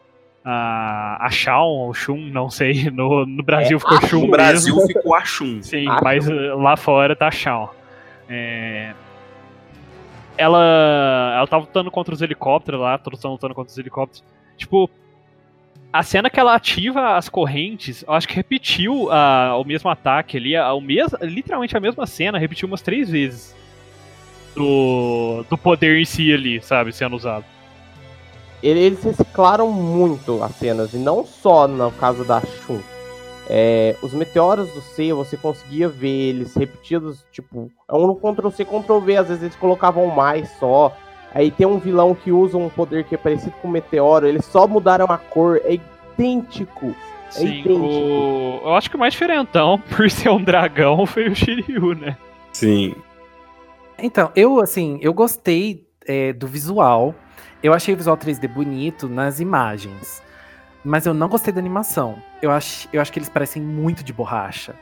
[0.45, 2.89] Uh, a Shawn, ou Shun, não sei.
[2.93, 4.21] No, no Brasil é, ficou Shun.
[4.21, 4.87] No Brasil mesmo.
[4.87, 5.61] ficou a Shun.
[5.63, 7.69] Sim, mas lá fora tá a Shawn.
[8.29, 8.93] É,
[10.37, 14.23] ela, ela tava lutando contra os helicópteros lá, todos estão lutando contra os helicópteros.
[14.55, 14.87] Tipo,
[15.97, 20.35] a cena que ela ativa as correntes, eu acho que repetiu uh, o mesmo ataque
[20.35, 23.55] ali, a, o mes literalmente a mesma cena, repetiu umas três vezes.
[24.53, 27.45] Do, do poder em si ali, sabe, sendo usado.
[28.63, 32.79] Eles reciclaram muito as cenas, e não só no caso da Shun.
[33.47, 39.17] É, os meteoros do C, você conseguia ver eles repetidos, tipo, é um Ctrl-C, Ctrl-V,
[39.17, 40.95] às vezes eles colocavam mais só.
[41.35, 44.45] Aí tem um vilão que usa um poder que é parecido com o meteoro, eles
[44.45, 45.77] só mudaram a cor, é
[46.17, 46.95] idêntico.
[47.27, 47.73] É Sim, idêntico.
[47.73, 48.61] O...
[48.63, 52.17] eu acho que o mais diferentão, por ser um dragão, foi o Shiryu, né?
[52.53, 52.95] Sim.
[53.99, 57.13] Então, eu, assim, eu gostei é, do visual.
[57.61, 60.23] Eu achei o visual 3D bonito nas imagens.
[60.85, 62.15] Mas eu não gostei da animação.
[62.41, 64.73] Eu acho, eu acho que eles parecem muito de borracha.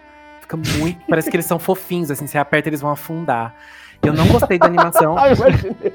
[0.44, 1.00] Fica muito.
[1.08, 3.56] Parece que eles são fofinhos, assim, você aperta eles vão afundar.
[4.04, 5.16] Eu não gostei da animação.
[5.18, 5.30] Ah,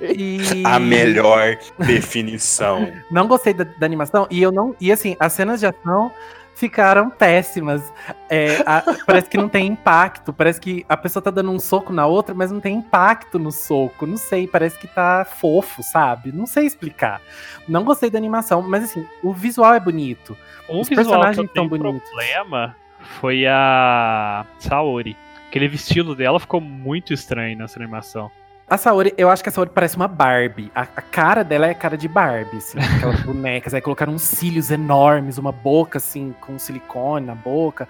[0.00, 0.62] e...
[0.64, 2.90] A melhor definição.
[3.10, 4.26] Não gostei da, da animação.
[4.30, 4.74] E eu não.
[4.80, 6.10] E assim, as cenas de ação
[6.54, 7.92] ficaram péssimas.
[8.30, 10.32] É, a- parece que não tem impacto.
[10.32, 13.52] Parece que a pessoa tá dando um soco na outra, mas não tem impacto no
[13.52, 14.06] soco.
[14.06, 16.32] Não sei, parece que tá fofo, sabe?
[16.32, 17.20] Não sei explicar.
[17.68, 20.34] Não gostei da animação, mas assim, o visual é bonito.
[20.66, 22.08] Um Os visual que personagens eu tenho tão bonitos.
[22.08, 25.16] problema foi a Saori.
[25.48, 28.30] Aquele vestido dela ficou muito estranho nessa animação.
[28.68, 30.70] A Saori, eu acho que a Saori parece uma Barbie.
[30.74, 33.72] A, a cara dela é cara de Barbie, assim, aquelas bonecas.
[33.72, 37.88] Aí colocaram uns cílios enormes, uma boca, assim, com silicone na boca,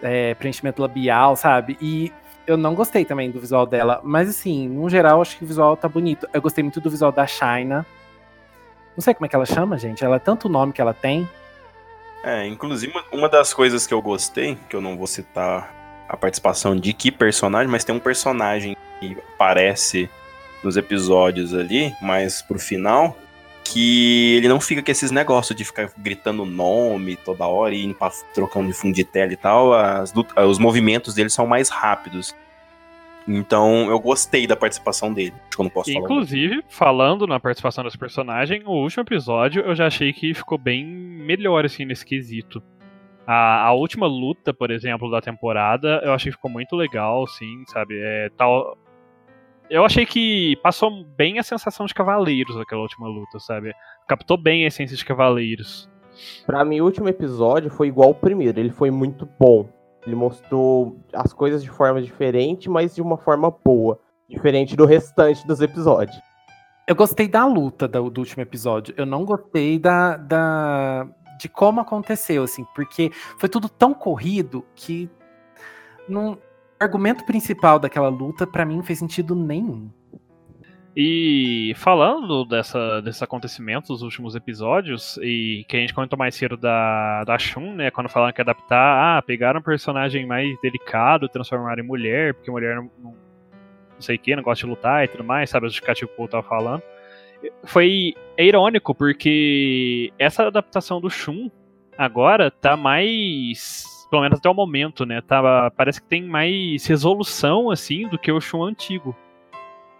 [0.00, 1.76] é, preenchimento labial, sabe?
[1.82, 2.10] E
[2.46, 4.00] eu não gostei também do visual dela.
[4.02, 6.26] Mas, assim, no geral, acho que o visual tá bonito.
[6.32, 7.84] Eu gostei muito do visual da China.
[8.96, 10.02] Não sei como é que ela chama, gente.
[10.02, 11.28] Ela é tanto nome que ela tem.
[12.22, 15.74] É, inclusive uma- das coisas que eu gostei, que eu não vou citar
[16.08, 20.10] a participação de que personagem, mas tem um personagem que aparece
[20.62, 23.16] nos episódios ali, mas pro final,
[23.64, 27.94] que ele não fica com esses negócios de ficar gritando nome toda hora e indo
[27.94, 29.72] pra, trocando de fundo de tela e tal.
[29.72, 30.12] As
[30.46, 32.34] os movimentos dele são mais rápidos.
[33.28, 35.34] Então eu gostei da participação dele.
[35.46, 36.04] Acho que eu não posso falar.
[36.04, 40.84] Inclusive, falando na participação desse personagem, o último episódio eu já achei que ficou bem
[40.84, 42.62] melhor, assim, nesse quesito.
[43.26, 47.64] A, a última luta, por exemplo, da temporada, eu achei que ficou muito legal, sim,
[47.68, 47.94] sabe?
[48.00, 48.76] É, tal...
[49.68, 53.72] Eu achei que passou bem a sensação de Cavaleiros aquela última luta, sabe?
[54.08, 55.88] Captou bem a essência de Cavaleiros.
[56.44, 58.58] Pra mim, o último episódio foi igual ao primeiro.
[58.58, 59.68] Ele foi muito bom.
[60.06, 63.98] Ele mostrou as coisas de forma diferente, mas de uma forma boa.
[64.28, 66.20] Diferente do restante dos episódios.
[66.86, 68.94] Eu gostei da luta do, do último episódio.
[68.96, 75.08] Eu não gostei da, da de como aconteceu, assim, porque foi tudo tão corrido que
[76.08, 76.38] não, o
[76.78, 79.90] argumento principal daquela luta pra mim não fez sentido nenhum.
[80.96, 86.56] E falando dessa, desses acontecimentos dos últimos episódios, e que a gente comentou mais cedo
[86.56, 87.90] da, da Shun, né?
[87.92, 92.76] Quando falaram que adaptar, ah, pegaram um personagem mais delicado, transformaram em mulher, porque mulher
[92.76, 93.10] não, não,
[93.94, 95.68] não sei o que, não gosta de lutar e tudo mais, sabe?
[95.68, 96.82] O que o Paul tava falando.
[97.64, 101.50] Foi é irônico, porque essa adaptação do Shun
[101.96, 103.84] agora tá mais.
[104.10, 105.20] Pelo menos até o momento, né?
[105.20, 109.16] Tá, parece que tem mais resolução, assim, do que o Shun antigo.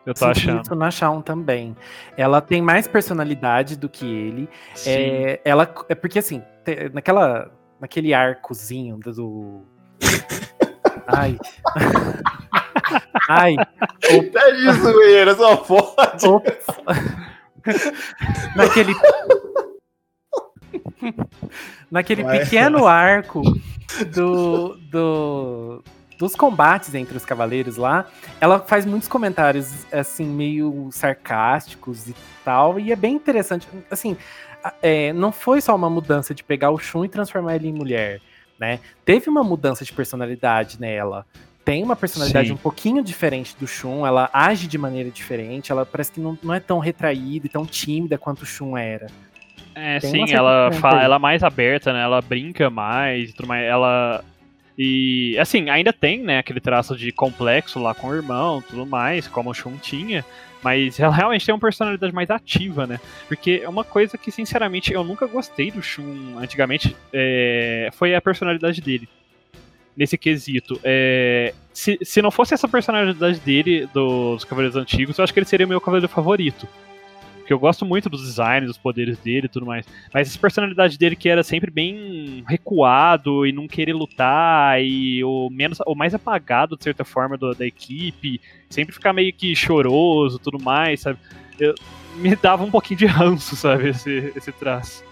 [0.07, 0.62] Eu tô achando.
[0.62, 1.76] isso na Shawn também.
[2.16, 4.48] Ela tem mais personalidade do que ele.
[4.74, 4.90] Sim.
[4.90, 6.42] É, ela, é porque assim,
[6.92, 9.62] naquela, naquele arcozinho do.
[11.07, 11.38] Ai.
[13.28, 13.57] Ai.
[13.57, 16.26] Tá de zoeira, só pode.
[18.57, 18.94] Naquele.
[21.90, 22.40] Naquele Vai.
[22.40, 23.42] pequeno arco
[24.14, 25.82] do, do,
[26.20, 28.04] dos combates entre os cavaleiros lá,
[28.38, 32.14] ela faz muitos comentários, assim, meio sarcásticos e
[32.44, 33.66] tal, e é bem interessante.
[33.90, 34.14] Assim,
[34.82, 38.20] é, não foi só uma mudança de pegar o Shun e transformar ele em mulher,
[38.58, 38.80] né?
[39.02, 41.24] Teve uma mudança de personalidade nela.
[41.64, 42.54] Tem uma personalidade Sim.
[42.54, 46.52] um pouquinho diferente do Shun, ela age de maneira diferente, ela parece que não, não
[46.52, 49.06] é tão retraída e tão tímida quanto o Shun era.
[49.74, 52.02] É, Tem sim, ela, fala, ela é mais aberta, né?
[52.02, 53.32] Ela brinca mais.
[53.66, 54.22] Ela.
[54.82, 59.28] E, assim, ainda tem, né, aquele traço de complexo lá com o irmão tudo mais,
[59.28, 60.24] como o Shun tinha.
[60.62, 62.98] Mas ela realmente tem uma personalidade mais ativa, né?
[63.28, 68.22] Porque é uma coisa que, sinceramente, eu nunca gostei do Shun antigamente é, foi a
[68.22, 69.06] personalidade dele.
[69.94, 70.80] Nesse quesito.
[70.82, 75.46] É, se, se não fosse essa personalidade dele, dos Cavaleiros Antigos, eu acho que ele
[75.46, 76.66] seria o meu cavaleiro favorito.
[77.51, 79.84] Porque eu gosto muito dos designs, dos poderes dele e tudo mais.
[80.14, 85.51] Mas essa personalidade dele que era sempre bem recuado e não querer lutar e o
[85.51, 90.38] menos o mais apagado de certa forma do- da equipe, sempre ficar meio que choroso,
[90.38, 91.18] tudo mais, sabe?
[91.59, 91.74] Eu-
[92.14, 95.03] me dava um pouquinho de ranço, sabe, esse, esse traço.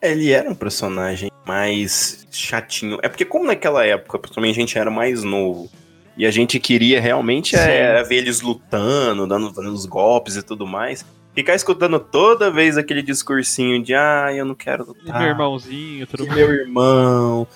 [0.00, 2.98] Ele era um personagem mais chatinho.
[3.02, 5.68] É porque, como naquela época, principalmente a gente era mais novo.
[6.16, 10.64] E a gente queria realmente é, ver eles lutando, dando, dando os golpes e tudo
[10.66, 11.04] mais.
[11.34, 15.18] Ficar escutando toda vez aquele discursinho de ah, eu não quero lutar.
[15.18, 17.46] meu irmãozinho, tudo meu irmão.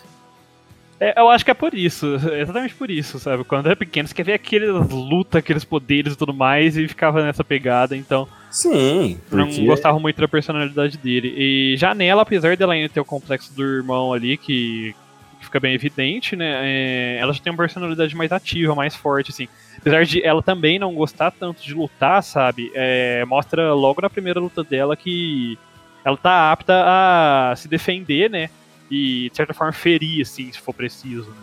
[0.99, 3.45] É, eu acho que é por isso, é exatamente por isso, sabe?
[3.45, 7.22] Quando era pequeno, você quer ver aqueles luta, aqueles poderes e tudo mais, e ficava
[7.22, 8.27] nessa pegada, então.
[8.51, 11.35] Sim, não porque gostava muito da personalidade dele.
[11.37, 14.95] E já nela, apesar dela ainda ter o complexo do irmão ali, que,
[15.39, 16.61] que fica bem evidente, né?
[16.62, 19.49] é, ela já tem uma personalidade mais ativa, mais forte, assim.
[19.87, 22.72] Apesar de ela também não gostar tanto de lutar, sabe?
[22.74, 25.57] é, mostra logo na primeira luta dela que
[26.05, 28.51] ela tá apta a se defender, né?
[28.91, 31.37] E, de certa forma, ferir, assim, se for preciso, né?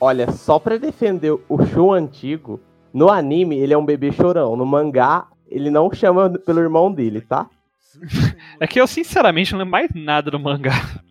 [0.00, 2.58] Olha, só pra defender o show antigo,
[2.92, 4.56] no anime ele é um bebê chorão.
[4.56, 7.46] No mangá, ele não chama pelo irmão dele, tá?
[8.58, 11.02] É que eu sinceramente não lembro mais nada do mangá.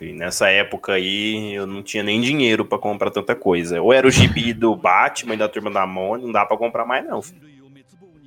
[0.00, 3.80] Nessa época aí eu não tinha nem dinheiro pra comprar tanta coisa.
[3.82, 6.86] Ou era o gibi do Batman e da turma da Mônica, não dá pra comprar
[6.86, 7.20] mais, não.
[7.20, 7.50] Filho.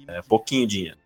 [0.07, 0.97] É pouquinho dinheiro.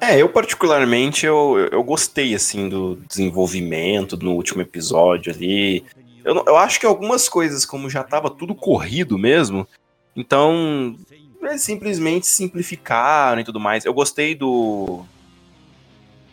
[0.00, 5.84] É, eu particularmente eu, eu gostei assim do desenvolvimento no último episódio ali.
[6.22, 9.66] Eu, eu acho que algumas coisas, como já tava tudo corrido mesmo,
[10.14, 10.96] então
[11.56, 13.84] simplesmente simplificaram e tudo mais.
[13.84, 15.04] Eu gostei do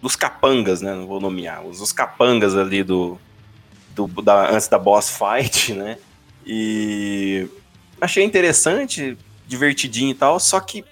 [0.01, 0.93] dos capangas, né?
[0.93, 3.17] Não vou nomear, os, os capangas ali do,
[3.95, 5.97] do da, antes da boss fight, né?
[6.45, 7.47] E
[7.99, 9.17] achei interessante,
[9.47, 10.83] divertidinho e tal, só que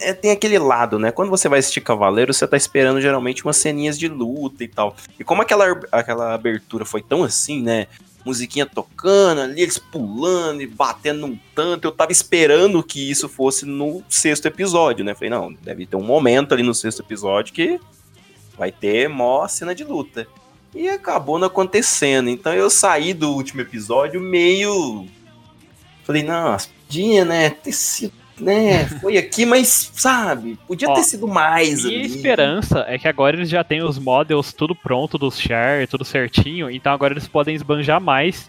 [0.00, 1.10] é, tem aquele lado, né?
[1.10, 4.94] Quando você vai assistir Cavaleiro, você tá esperando geralmente umas ceninhas de luta e tal.
[5.18, 7.86] E como aquela, aquela abertura foi tão assim, né?
[8.24, 11.86] Musiquinha tocando ali, eles pulando e batendo num tanto.
[11.86, 15.14] Eu tava esperando que isso fosse no sexto episódio, né?
[15.14, 17.80] Falei, não, deve ter um momento ali no sexto episódio que
[18.58, 20.26] vai ter mó cena de luta.
[20.74, 22.28] E acabou não acontecendo.
[22.28, 25.06] Então eu saí do último episódio meio.
[26.04, 26.56] Falei, não,
[26.86, 27.50] podia, né?
[27.50, 28.12] Ter sido.
[28.40, 28.84] Né?
[29.02, 32.06] Foi aqui, mas, sabe, podia Ó, ter sido mais Minha ali.
[32.06, 36.70] esperança é que agora eles já têm os models tudo pronto dos char, tudo certinho,
[36.70, 38.48] então agora eles podem esbanjar mais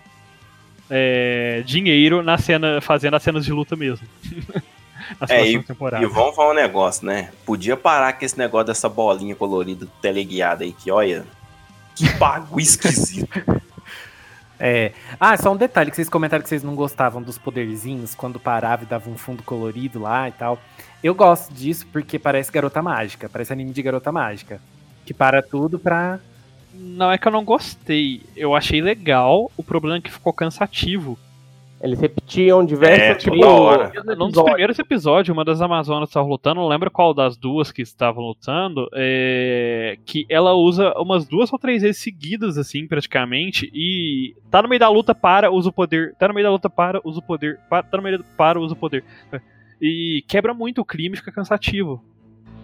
[0.92, 4.08] é, dinheiro na cena, fazendo as cenas de luta mesmo.
[5.28, 6.14] É, E temporadas.
[6.14, 7.32] vamos falar um negócio, né?
[7.44, 11.26] Podia parar com esse negócio dessa bolinha colorida teleguiada aí, que olha.
[12.00, 13.28] Que bagulho esquisito.
[14.62, 14.92] É.
[15.18, 18.84] Ah, só um detalhe que vocês comentaram que vocês não gostavam dos poderzinhos quando parava
[18.84, 20.60] e dava um fundo colorido lá e tal.
[21.02, 24.60] Eu gosto disso porque parece garota mágica, parece anime de garota mágica.
[25.06, 26.20] Que para tudo pra.
[26.74, 31.18] Não é que eu não gostei, eu achei legal, o problema é que ficou cansativo.
[31.82, 33.52] Eles repetiam É, diversas toda vezes.
[33.52, 33.92] hora.
[34.18, 37.82] Num dos primeiros episódios, uma das Amazonas estava lutando, não lembro qual das duas que
[37.82, 44.36] estavam lutando, é, que ela usa umas duas ou três vezes seguidas, assim, praticamente, e
[44.52, 47.00] tá no meio da luta, para, usa o poder, tá no meio da luta, para,
[47.06, 49.04] usa o poder, para, tá no meio da para, usa o poder.
[49.82, 52.04] E quebra muito o clima e fica cansativo.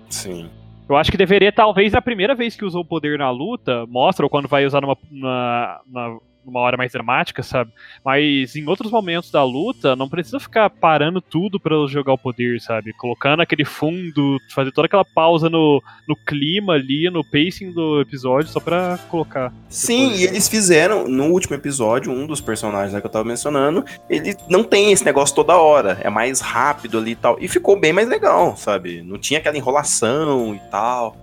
[0.09, 0.49] Sim.
[0.89, 4.26] Eu acho que deveria, talvez, a primeira vez que usou o poder na luta, mostra,
[4.26, 7.71] ou quando vai usar numa, na- na- numa hora mais dramática, sabe?
[8.03, 12.61] Mas em outros momentos da luta, não precisa ficar parando tudo pra jogar o poder,
[12.61, 12.93] sabe?
[12.93, 18.49] Colocando aquele fundo, fazer toda aquela pausa no, no clima ali, no pacing do episódio,
[18.49, 19.53] só pra colocar.
[19.69, 23.83] Sim, e eles fizeram, no último episódio, um dos personagens né, que eu tava mencionando,
[24.09, 27.37] ele não tem esse negócio toda hora, é mais rápido ali e tal.
[27.39, 29.01] E ficou bem mais legal, sabe?
[29.01, 31.15] Não tinha aquela enrolação e tal.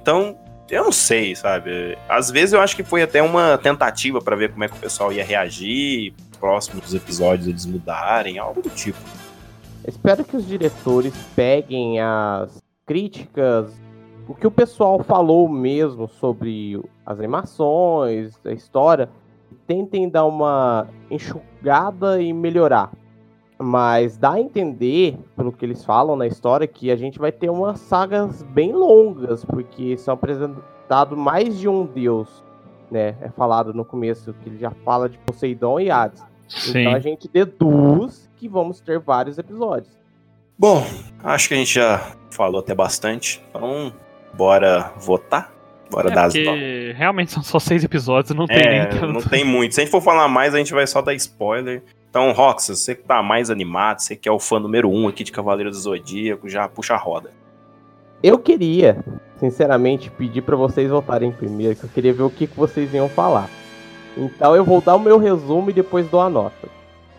[0.00, 0.36] Então,
[0.70, 1.96] eu não sei, sabe?
[2.08, 4.80] Às vezes eu acho que foi até uma tentativa pra ver como é que o
[4.80, 8.98] pessoal ia reagir, próximos episódios eles mudarem, algo do tipo.
[9.86, 13.72] Espero que os diretores peguem as críticas,
[14.26, 19.08] o que o pessoal falou mesmo sobre as animações, a história,
[19.50, 22.90] e tentem dar uma enxugada e melhorar.
[23.58, 27.50] Mas dá a entender, pelo que eles falam na história, que a gente vai ter
[27.50, 32.44] umas sagas bem longas, porque são apresentados mais de um deus,
[32.88, 33.16] né?
[33.20, 36.22] É falado no começo que ele já fala de Poseidon e Hades.
[36.68, 39.98] Então a gente deduz que vamos ter vários episódios.
[40.56, 40.84] Bom,
[41.22, 43.92] acho que a gente já falou até bastante, então
[44.34, 45.57] bora votar?
[45.90, 49.12] Bora É, dar as porque realmente são só seis episódios, não tem É, nem tanto.
[49.12, 49.74] não tem muito.
[49.74, 51.82] Se a gente for falar mais, a gente vai só dar spoiler.
[52.10, 55.24] Então, Roxas, você que tá mais animado, você que é o fã número um aqui
[55.24, 57.30] de Cavaleiro do Zodíaco, já puxa a roda.
[58.22, 58.98] Eu queria,
[59.38, 63.08] sinceramente, pedir pra vocês votarem primeiro, que eu queria ver o que, que vocês iam
[63.08, 63.48] falar.
[64.16, 66.68] Então eu vou dar o meu resumo e depois dou a nota.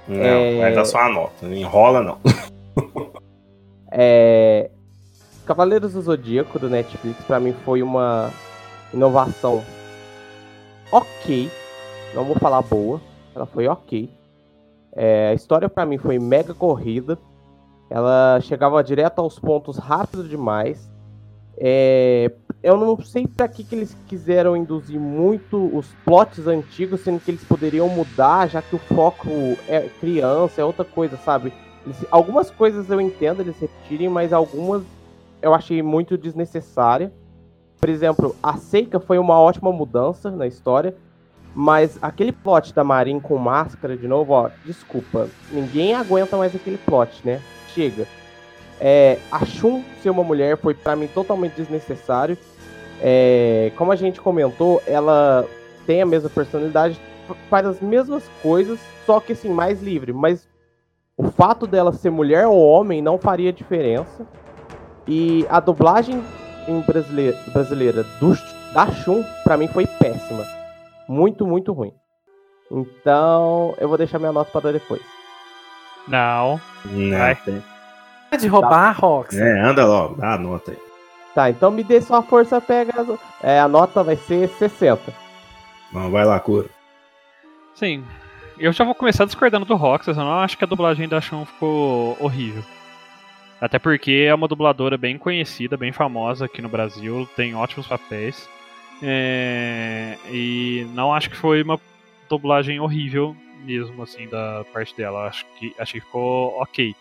[0.07, 0.59] Não, É.
[0.59, 1.45] vai dar só a nota.
[1.47, 2.17] Não enrola, não.
[3.91, 4.69] É...
[5.45, 8.31] Cavaleiros do Zodíaco do Netflix pra mim foi uma
[8.93, 9.63] inovação
[10.91, 11.51] ok.
[12.13, 12.99] Não vou falar boa,
[13.35, 14.09] ela foi ok.
[14.93, 17.17] É, a história pra mim foi mega corrida.
[17.89, 20.89] Ela chegava direto aos pontos rápido demais.
[21.57, 22.31] É,
[22.63, 27.31] eu não sei pra que, que eles quiseram induzir muito os plots antigos, sendo que
[27.31, 29.29] eles poderiam mudar, já que o foco
[29.67, 31.51] é criança, é outra coisa, sabe?
[31.85, 34.83] Eles- algumas coisas eu entendo eles repetirem, mas algumas
[35.41, 37.11] eu achei muito desnecessária.
[37.79, 40.95] Por exemplo, a Seika foi uma ótima mudança na história,
[41.55, 46.77] mas aquele plot da Marin com máscara de novo, ó, desculpa, ninguém aguenta mais aquele
[46.77, 47.41] plot, né?
[47.73, 48.05] Chega.
[48.79, 52.37] É, a Shun ser uma mulher foi pra mim totalmente desnecessário.
[53.01, 55.45] É, como a gente comentou, ela
[55.85, 56.99] tem a mesma personalidade,
[57.49, 60.13] faz as mesmas coisas, só que assim, mais livre.
[60.13, 60.47] Mas
[61.17, 64.25] o fato dela ser mulher ou homem não faria diferença.
[65.07, 66.21] E a dublagem
[66.69, 68.33] em brasileira, brasileira do,
[68.73, 70.45] da Shun, pra mim, foi péssima.
[71.07, 71.91] Muito, muito ruim.
[72.71, 75.01] Então, eu vou deixar minha nota para depois.
[76.07, 76.59] Não.
[76.85, 77.35] Não, Vai.
[77.35, 77.63] tem-
[78.39, 79.35] De roubar, Rox.
[79.35, 80.77] É, anda logo, dá a nota aí.
[81.33, 82.93] Tá, então me dê só a força pega.
[83.41, 85.13] É, a nota vai ser 60.
[85.91, 86.67] Vamos, vai lá, Cura.
[87.75, 88.03] Sim.
[88.57, 91.45] Eu já vou começar discordando do Roxas, eu não acho que a dublagem da Shun
[91.45, 92.63] ficou horrível.
[93.61, 98.49] Até porque é uma dubladora bem conhecida, bem famosa aqui no Brasil, tem ótimos papéis.
[99.01, 101.79] É, E não acho que foi uma
[102.29, 105.27] dublagem horrível mesmo, assim, da parte dela.
[105.27, 106.95] Acho que, acho que ficou ok.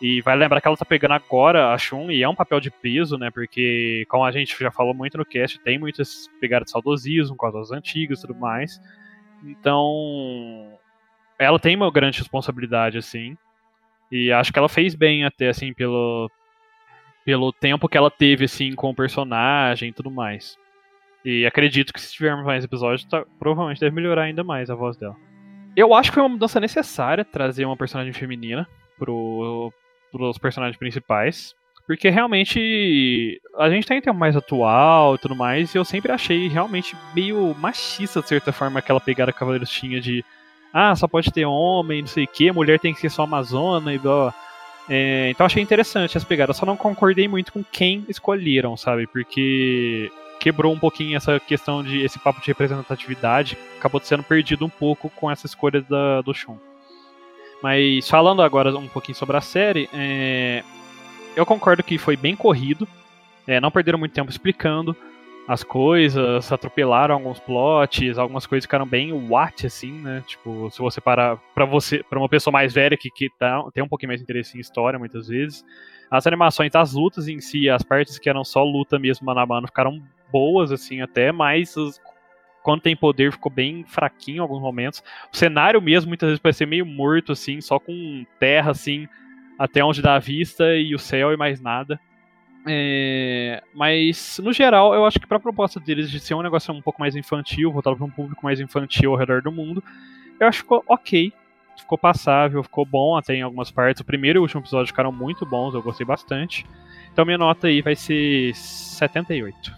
[0.00, 2.70] E vai lembrar que ela tá pegando agora a Shun e é um papel de
[2.70, 3.30] peso, né?
[3.30, 7.46] Porque, como a gente já falou muito no cast, tem muitas pegadas de saudosismo, com
[7.46, 8.78] as antigas e tudo mais.
[9.42, 10.78] Então,
[11.38, 13.36] ela tem uma grande responsabilidade, assim.
[14.10, 16.30] E acho que ela fez bem até, assim, pelo,
[17.24, 20.56] pelo tempo que ela teve, assim, com o personagem e tudo mais.
[21.24, 24.96] E acredito que se tivermos mais episódios, tá- provavelmente deve melhorar ainda mais a voz
[24.96, 25.16] dela.
[25.76, 28.66] Eu acho que foi uma mudança necessária trazer uma personagem feminina
[28.98, 29.72] pro,
[30.12, 31.54] pros personagens principais.
[31.86, 36.10] Porque realmente a gente tá em tempo mais atual e tudo mais, e eu sempre
[36.10, 40.24] achei realmente meio machista, de certa forma, aquela pegada que Cavaleiros tinha de
[40.72, 43.94] ah, só pode ter homem, não sei o que, mulher tem que ser só amazona
[43.94, 44.34] e blá.
[44.88, 49.06] É, então achei interessante as pegadas, só não concordei muito com quem escolheram, sabe?
[49.06, 54.68] Porque quebrou um pouquinho essa questão de esse papo de representatividade, acabou sendo perdido um
[54.68, 56.56] pouco com essa escolha da, do Shun.
[57.62, 60.62] Mas falando agora um pouquinho sobre a série, é,
[61.34, 62.86] eu concordo que foi bem corrido,
[63.46, 64.94] é, não perderam muito tempo explicando
[65.48, 70.22] as coisas, atropelaram alguns plots, algumas coisas ficaram bem what assim, né?
[70.26, 73.82] Tipo, se você parar para você, para uma pessoa mais velha que, que tá, tem
[73.82, 75.64] um pouquinho mais de interesse em história muitas vezes,
[76.10, 79.46] as animações, as lutas em si, as partes que eram só luta mesmo mano a
[79.46, 81.76] mano ficaram boas assim até, mas
[82.64, 85.00] quando tem poder ficou bem fraquinho em alguns momentos.
[85.32, 89.06] O cenário mesmo muitas vezes parece meio morto assim, só com terra assim
[89.56, 92.00] até onde dá a vista e o céu e mais nada.
[92.66, 96.82] É, mas, no geral, eu acho que pra proposta deles de ser um negócio um
[96.82, 99.82] pouco mais infantil, voltado para um público mais infantil ao redor do mundo,
[100.40, 101.32] eu acho que ficou ok.
[101.78, 104.00] Ficou passável, ficou bom até em algumas partes.
[104.00, 106.66] O primeiro e o último episódio ficaram muito bons, eu gostei bastante.
[107.12, 109.72] Então minha nota aí vai ser 78.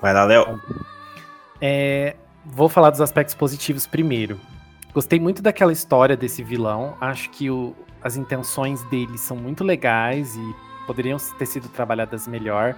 [0.00, 0.60] Vai lá, Léo.
[1.60, 4.40] É, vou falar dos aspectos positivos primeiro.
[4.92, 6.96] Gostei muito daquela história desse vilão.
[7.00, 10.54] Acho que o- as intenções dele são muito legais e
[10.86, 12.74] poderiam ter sido trabalhadas melhor.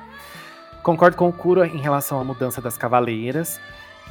[0.83, 3.61] Concordo com o Kuro em relação à mudança das cavaleiras.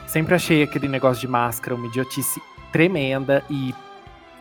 [0.06, 2.42] Sempre achei aquele negócio de máscara uma idiotice
[2.72, 3.74] tremenda e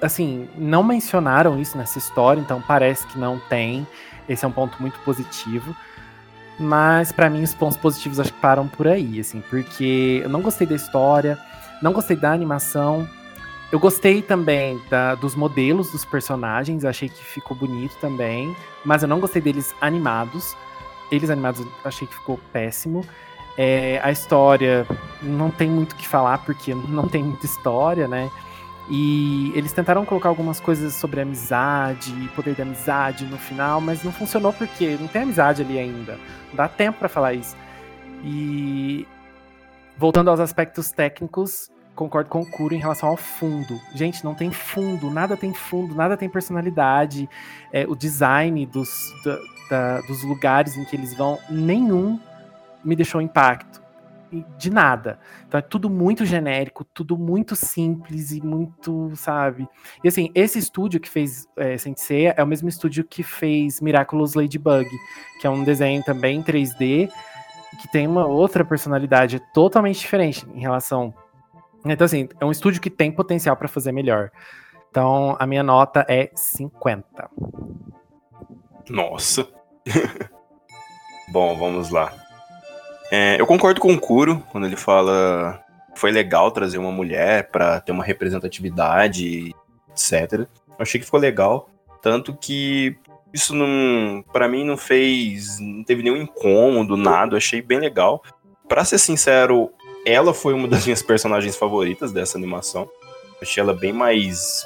[0.01, 3.87] assim, não mencionaram isso nessa história, então parece que não tem.
[4.29, 5.75] Esse é um ponto muito positivo.
[6.59, 10.41] Mas pra mim os pontos positivos acho que param por aí, assim, porque eu não
[10.41, 11.39] gostei da história,
[11.83, 13.09] não gostei da animação.
[13.73, 18.55] Eu gostei também da- dos modelos dos personagens, achei que ficou bonito também,
[18.85, 20.57] mas eu não gostei deles animados.
[21.11, 23.05] Eles animados achei que ficou péssimo.
[23.59, 24.87] É, a história
[25.23, 28.31] não tem muito o que falar, porque não tem muita história, né?
[28.89, 34.13] E eles tentaram colocar algumas coisas sobre amizade, poder da amizade no final, mas não
[34.13, 36.13] funcionou porque não tem amizade ali ainda.
[36.51, 37.57] Não dá tempo pra falar isso.
[38.23, 39.07] E
[39.99, 43.81] voltando aos aspectos técnicos, concordo com o Kuro em relação ao fundo.
[43.95, 47.29] Gente, não tem fundo, nada tem fundo, nada tem personalidade.
[47.73, 48.89] É, o design dos,
[49.25, 49.39] da-
[49.71, 52.21] da- dos lugares em que eles vão, nenhum
[52.85, 53.85] me deixou impacto.
[54.59, 55.21] De nada.
[55.47, 59.67] Então é tudo muito genérico, tudo muito simples e muito, sabe?
[60.03, 63.81] E assim, esse estúdio que fez é, Saint Seiya é o mesmo estúdio que fez
[63.81, 64.87] Miraculous Ladybug,
[65.41, 67.09] que é um desenho também em 3D,
[67.81, 71.15] que tem uma outra personalidade totalmente diferente em relação.
[71.85, 74.31] Então, assim, é um estúdio que tem potencial para fazer melhor.
[74.91, 77.31] Então, a minha nota é 50.
[78.89, 79.47] Nossa.
[81.29, 82.13] Bom, vamos lá.
[83.11, 85.63] É, eu concordo com o Kuro quando ele fala
[85.97, 89.55] foi legal trazer uma mulher pra ter uma representatividade,
[89.91, 90.33] etc.
[90.41, 90.49] Eu
[90.79, 91.71] achei que ficou legal,
[92.03, 92.97] tanto que
[93.33, 97.33] isso não, para mim não fez, não teve nenhum incômodo, nada.
[97.33, 98.23] Eu achei bem legal.
[98.69, 99.71] Pra ser sincero,
[100.07, 102.89] ela foi uma das minhas personagens favoritas dessa animação.
[103.43, 104.65] Achei ela bem mais,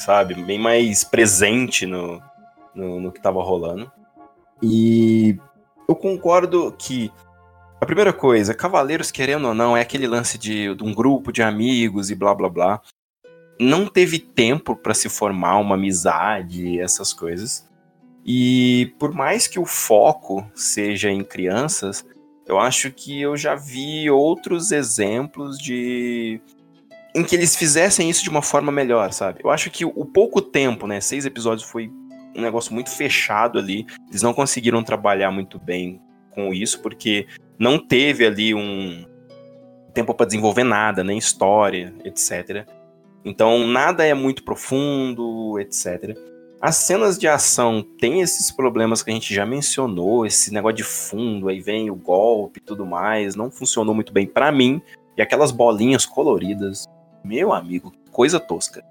[0.00, 2.20] sabe, bem mais presente no,
[2.74, 3.90] no, no que tava rolando.
[4.60, 5.38] E
[5.88, 7.10] eu concordo que
[7.80, 11.42] A primeira coisa, Cavaleiros, querendo ou não, é aquele lance de, de um grupo de
[11.42, 12.80] amigos e blá blá blá.
[13.58, 17.68] Não teve tempo para se formar uma amizade, essas coisas.
[18.24, 22.04] E por mais que o foco seja em crianças,
[22.46, 26.40] eu acho que eu já vi outros exemplos de
[27.14, 29.40] em que eles fizessem isso de uma forma melhor, sabe?
[29.44, 31.90] Eu acho que o pouco tempo, né, seis episódios foi
[32.34, 33.86] um negócio muito fechado ali.
[34.08, 37.26] Eles não conseguiram trabalhar muito bem com isso porque
[37.58, 39.04] não teve ali um
[39.92, 42.66] tempo para desenvolver nada, nem história, etc.
[43.24, 46.16] Então nada é muito profundo, etc.
[46.62, 50.84] As cenas de ação têm esses problemas que a gente já mencionou, esse negócio de
[50.84, 54.80] fundo, aí vem o golpe e tudo mais, não funcionou muito bem para mim.
[55.16, 56.88] E aquelas bolinhas coloridas,
[57.24, 58.84] meu amigo, coisa tosca.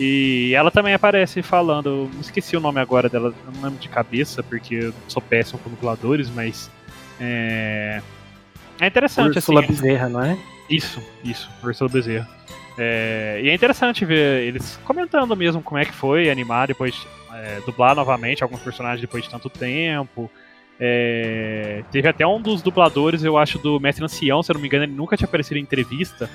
[0.00, 4.76] E ela também aparece falando, esqueci o nome agora dela, não lembro de cabeça, porque
[4.76, 6.70] eu sou péssimo com dubladores, mas.
[7.20, 8.00] É,
[8.80, 9.74] é interessante, Ursula assim.
[9.74, 10.38] Bezerra, não é?
[10.70, 12.26] Isso, isso, Ursula Bezerra.
[12.78, 17.60] É, e é interessante ver eles comentando mesmo como é que foi animar depois, é,
[17.66, 20.30] dublar novamente alguns personagens depois de tanto tempo.
[20.82, 24.66] É, teve até um dos dubladores, eu acho, do Mestre Ancião, se eu não me
[24.66, 26.30] engano, ele nunca tinha aparecido em entrevista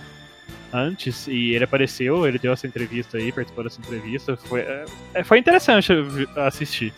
[0.75, 4.35] antes e ele apareceu, ele deu essa entrevista aí, participou dessa entrevista.
[4.35, 4.61] Foi,
[5.13, 5.93] é, foi interessante
[6.35, 6.93] assistir.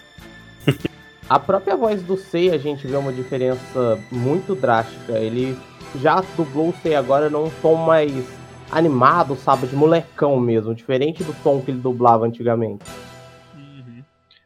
[1.30, 5.20] A própria voz do Sei a gente vê uma diferença muito drástica.
[5.20, 5.58] Ele
[6.02, 8.26] já dublou o Sei agora num tom mais
[8.72, 12.84] animado, sabe, de molecão mesmo, diferente do tom que ele dublava antigamente.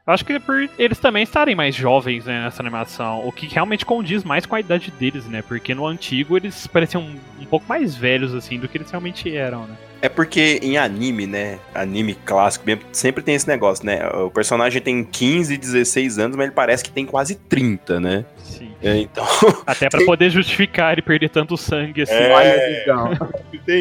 [0.06, 3.86] Acho que é por eles também estarem mais jovens né, nessa animação, o que realmente
[3.86, 5.42] condiz mais com a idade deles, né?
[5.42, 7.04] Porque no antigo eles pareciam
[7.40, 9.76] um pouco mais velhos, assim, do que eles realmente eram, né?
[10.02, 11.60] É porque em anime, né?
[11.74, 14.06] Anime clássico, sempre tem esse negócio, né?
[14.08, 18.26] O personagem tem 15, 16 anos, mas ele parece que tem quase 30, né?
[18.44, 18.72] Sim.
[18.82, 19.26] É, então.
[19.66, 22.14] Até para poder justificar ele perder tanto sangue assim.
[22.14, 22.32] É...
[22.32, 23.12] Olha, então.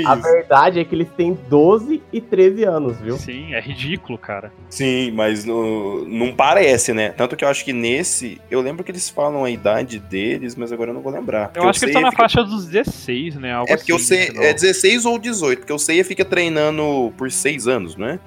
[0.07, 3.16] A verdade é que eles têm 12 e 13 anos, viu?
[3.16, 4.53] Sim, é ridículo, cara.
[4.68, 7.11] Sim, mas no, não parece, né?
[7.11, 8.41] Tanto que eu acho que nesse.
[8.51, 11.51] Eu lembro que eles falam a idade deles, mas agora eu não vou lembrar.
[11.55, 12.23] Eu acho que eles estão na fica...
[12.23, 13.53] faixa dos 16, né?
[13.53, 14.49] Algo é porque assim, eu sei.
[14.49, 18.19] É 16 ou 18, porque eu sei fica treinando por seis anos, né?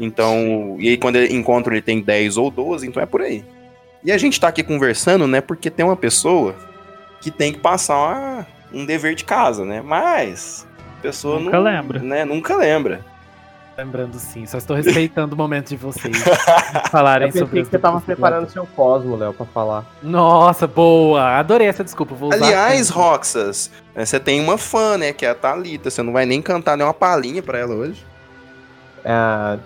[0.00, 3.44] Então, e aí quando ele encontra ele tem 10 ou 12, então é por aí.
[4.02, 6.56] E a gente tá aqui conversando, né, porque tem uma pessoa
[7.20, 9.80] que tem que passar uma, um dever de casa, né?
[9.80, 10.66] Mas
[10.98, 12.00] a pessoa nunca não, lembra.
[12.00, 13.04] Né, nunca lembra.
[13.78, 16.16] Lembrando sim, só estou respeitando o momento de vocês
[16.90, 19.86] falarem sobre Eu que você tava preparando seu cosmo, Léo, pra falar.
[20.02, 21.38] Nossa, boa!
[21.38, 22.44] Adorei essa desculpa, vou usar.
[22.44, 25.90] Aliás, Roxas, né, você tem uma fã, né, que é a Thalita.
[25.90, 28.04] Você não vai nem cantar nem uma palhinha pra ela hoje?
[29.04, 29.56] É,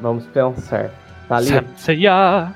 [0.00, 0.90] vamos pensar.
[1.28, 1.62] Thalita.
[1.76, 2.54] Senseiya!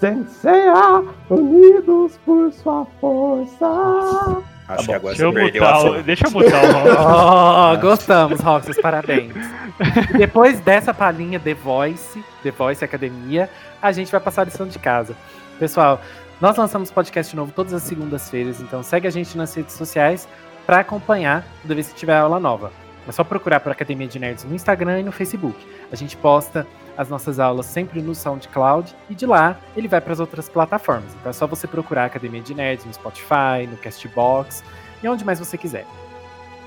[0.00, 4.42] Senseiya, unidos por sua força.
[4.66, 6.02] Acho tá que agora deixa você perdeu mutar, a.
[6.02, 6.96] Deixa eu mutar o Roxas.
[7.04, 9.34] Oh, gostamos, Roxas, parabéns.
[10.16, 13.50] Depois dessa palhinha The Voice, The Voice Academia,
[13.82, 15.14] a gente vai passar a lição de casa.
[15.58, 16.00] Pessoal,
[16.40, 20.26] nós lançamos podcast novo todas as segundas-feiras, então segue a gente nas redes sociais
[20.66, 22.72] para acompanhar toda vez que tiver aula nova.
[23.06, 25.58] É só procurar por Academia de Nerds no Instagram e no Facebook.
[25.92, 30.12] A gente posta as nossas aulas sempre no SoundCloud e de lá ele vai para
[30.12, 31.12] as outras plataformas.
[31.20, 34.62] Então é só você procurar Academia de Nerds no Spotify, no Castbox
[35.02, 35.86] e onde mais você quiser.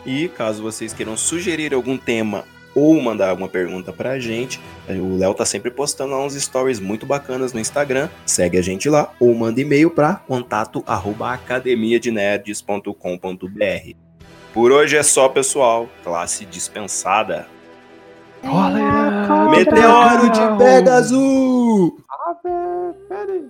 [0.06, 5.34] E caso vocês queiram sugerir algum tema ou mandar alguma pergunta pra gente, o Léo
[5.34, 8.08] tá sempre postando lá uns stories muito bacanas no Instagram.
[8.24, 13.96] Segue a gente lá ou manda e-mail para contato arroba academiadenerds.com.br.
[14.54, 15.90] Por hoje é só, pessoal.
[16.04, 17.48] Classe dispensada.
[19.52, 21.92] Meteoro de Pegasus!
[22.28, 23.46] Ave, peraí.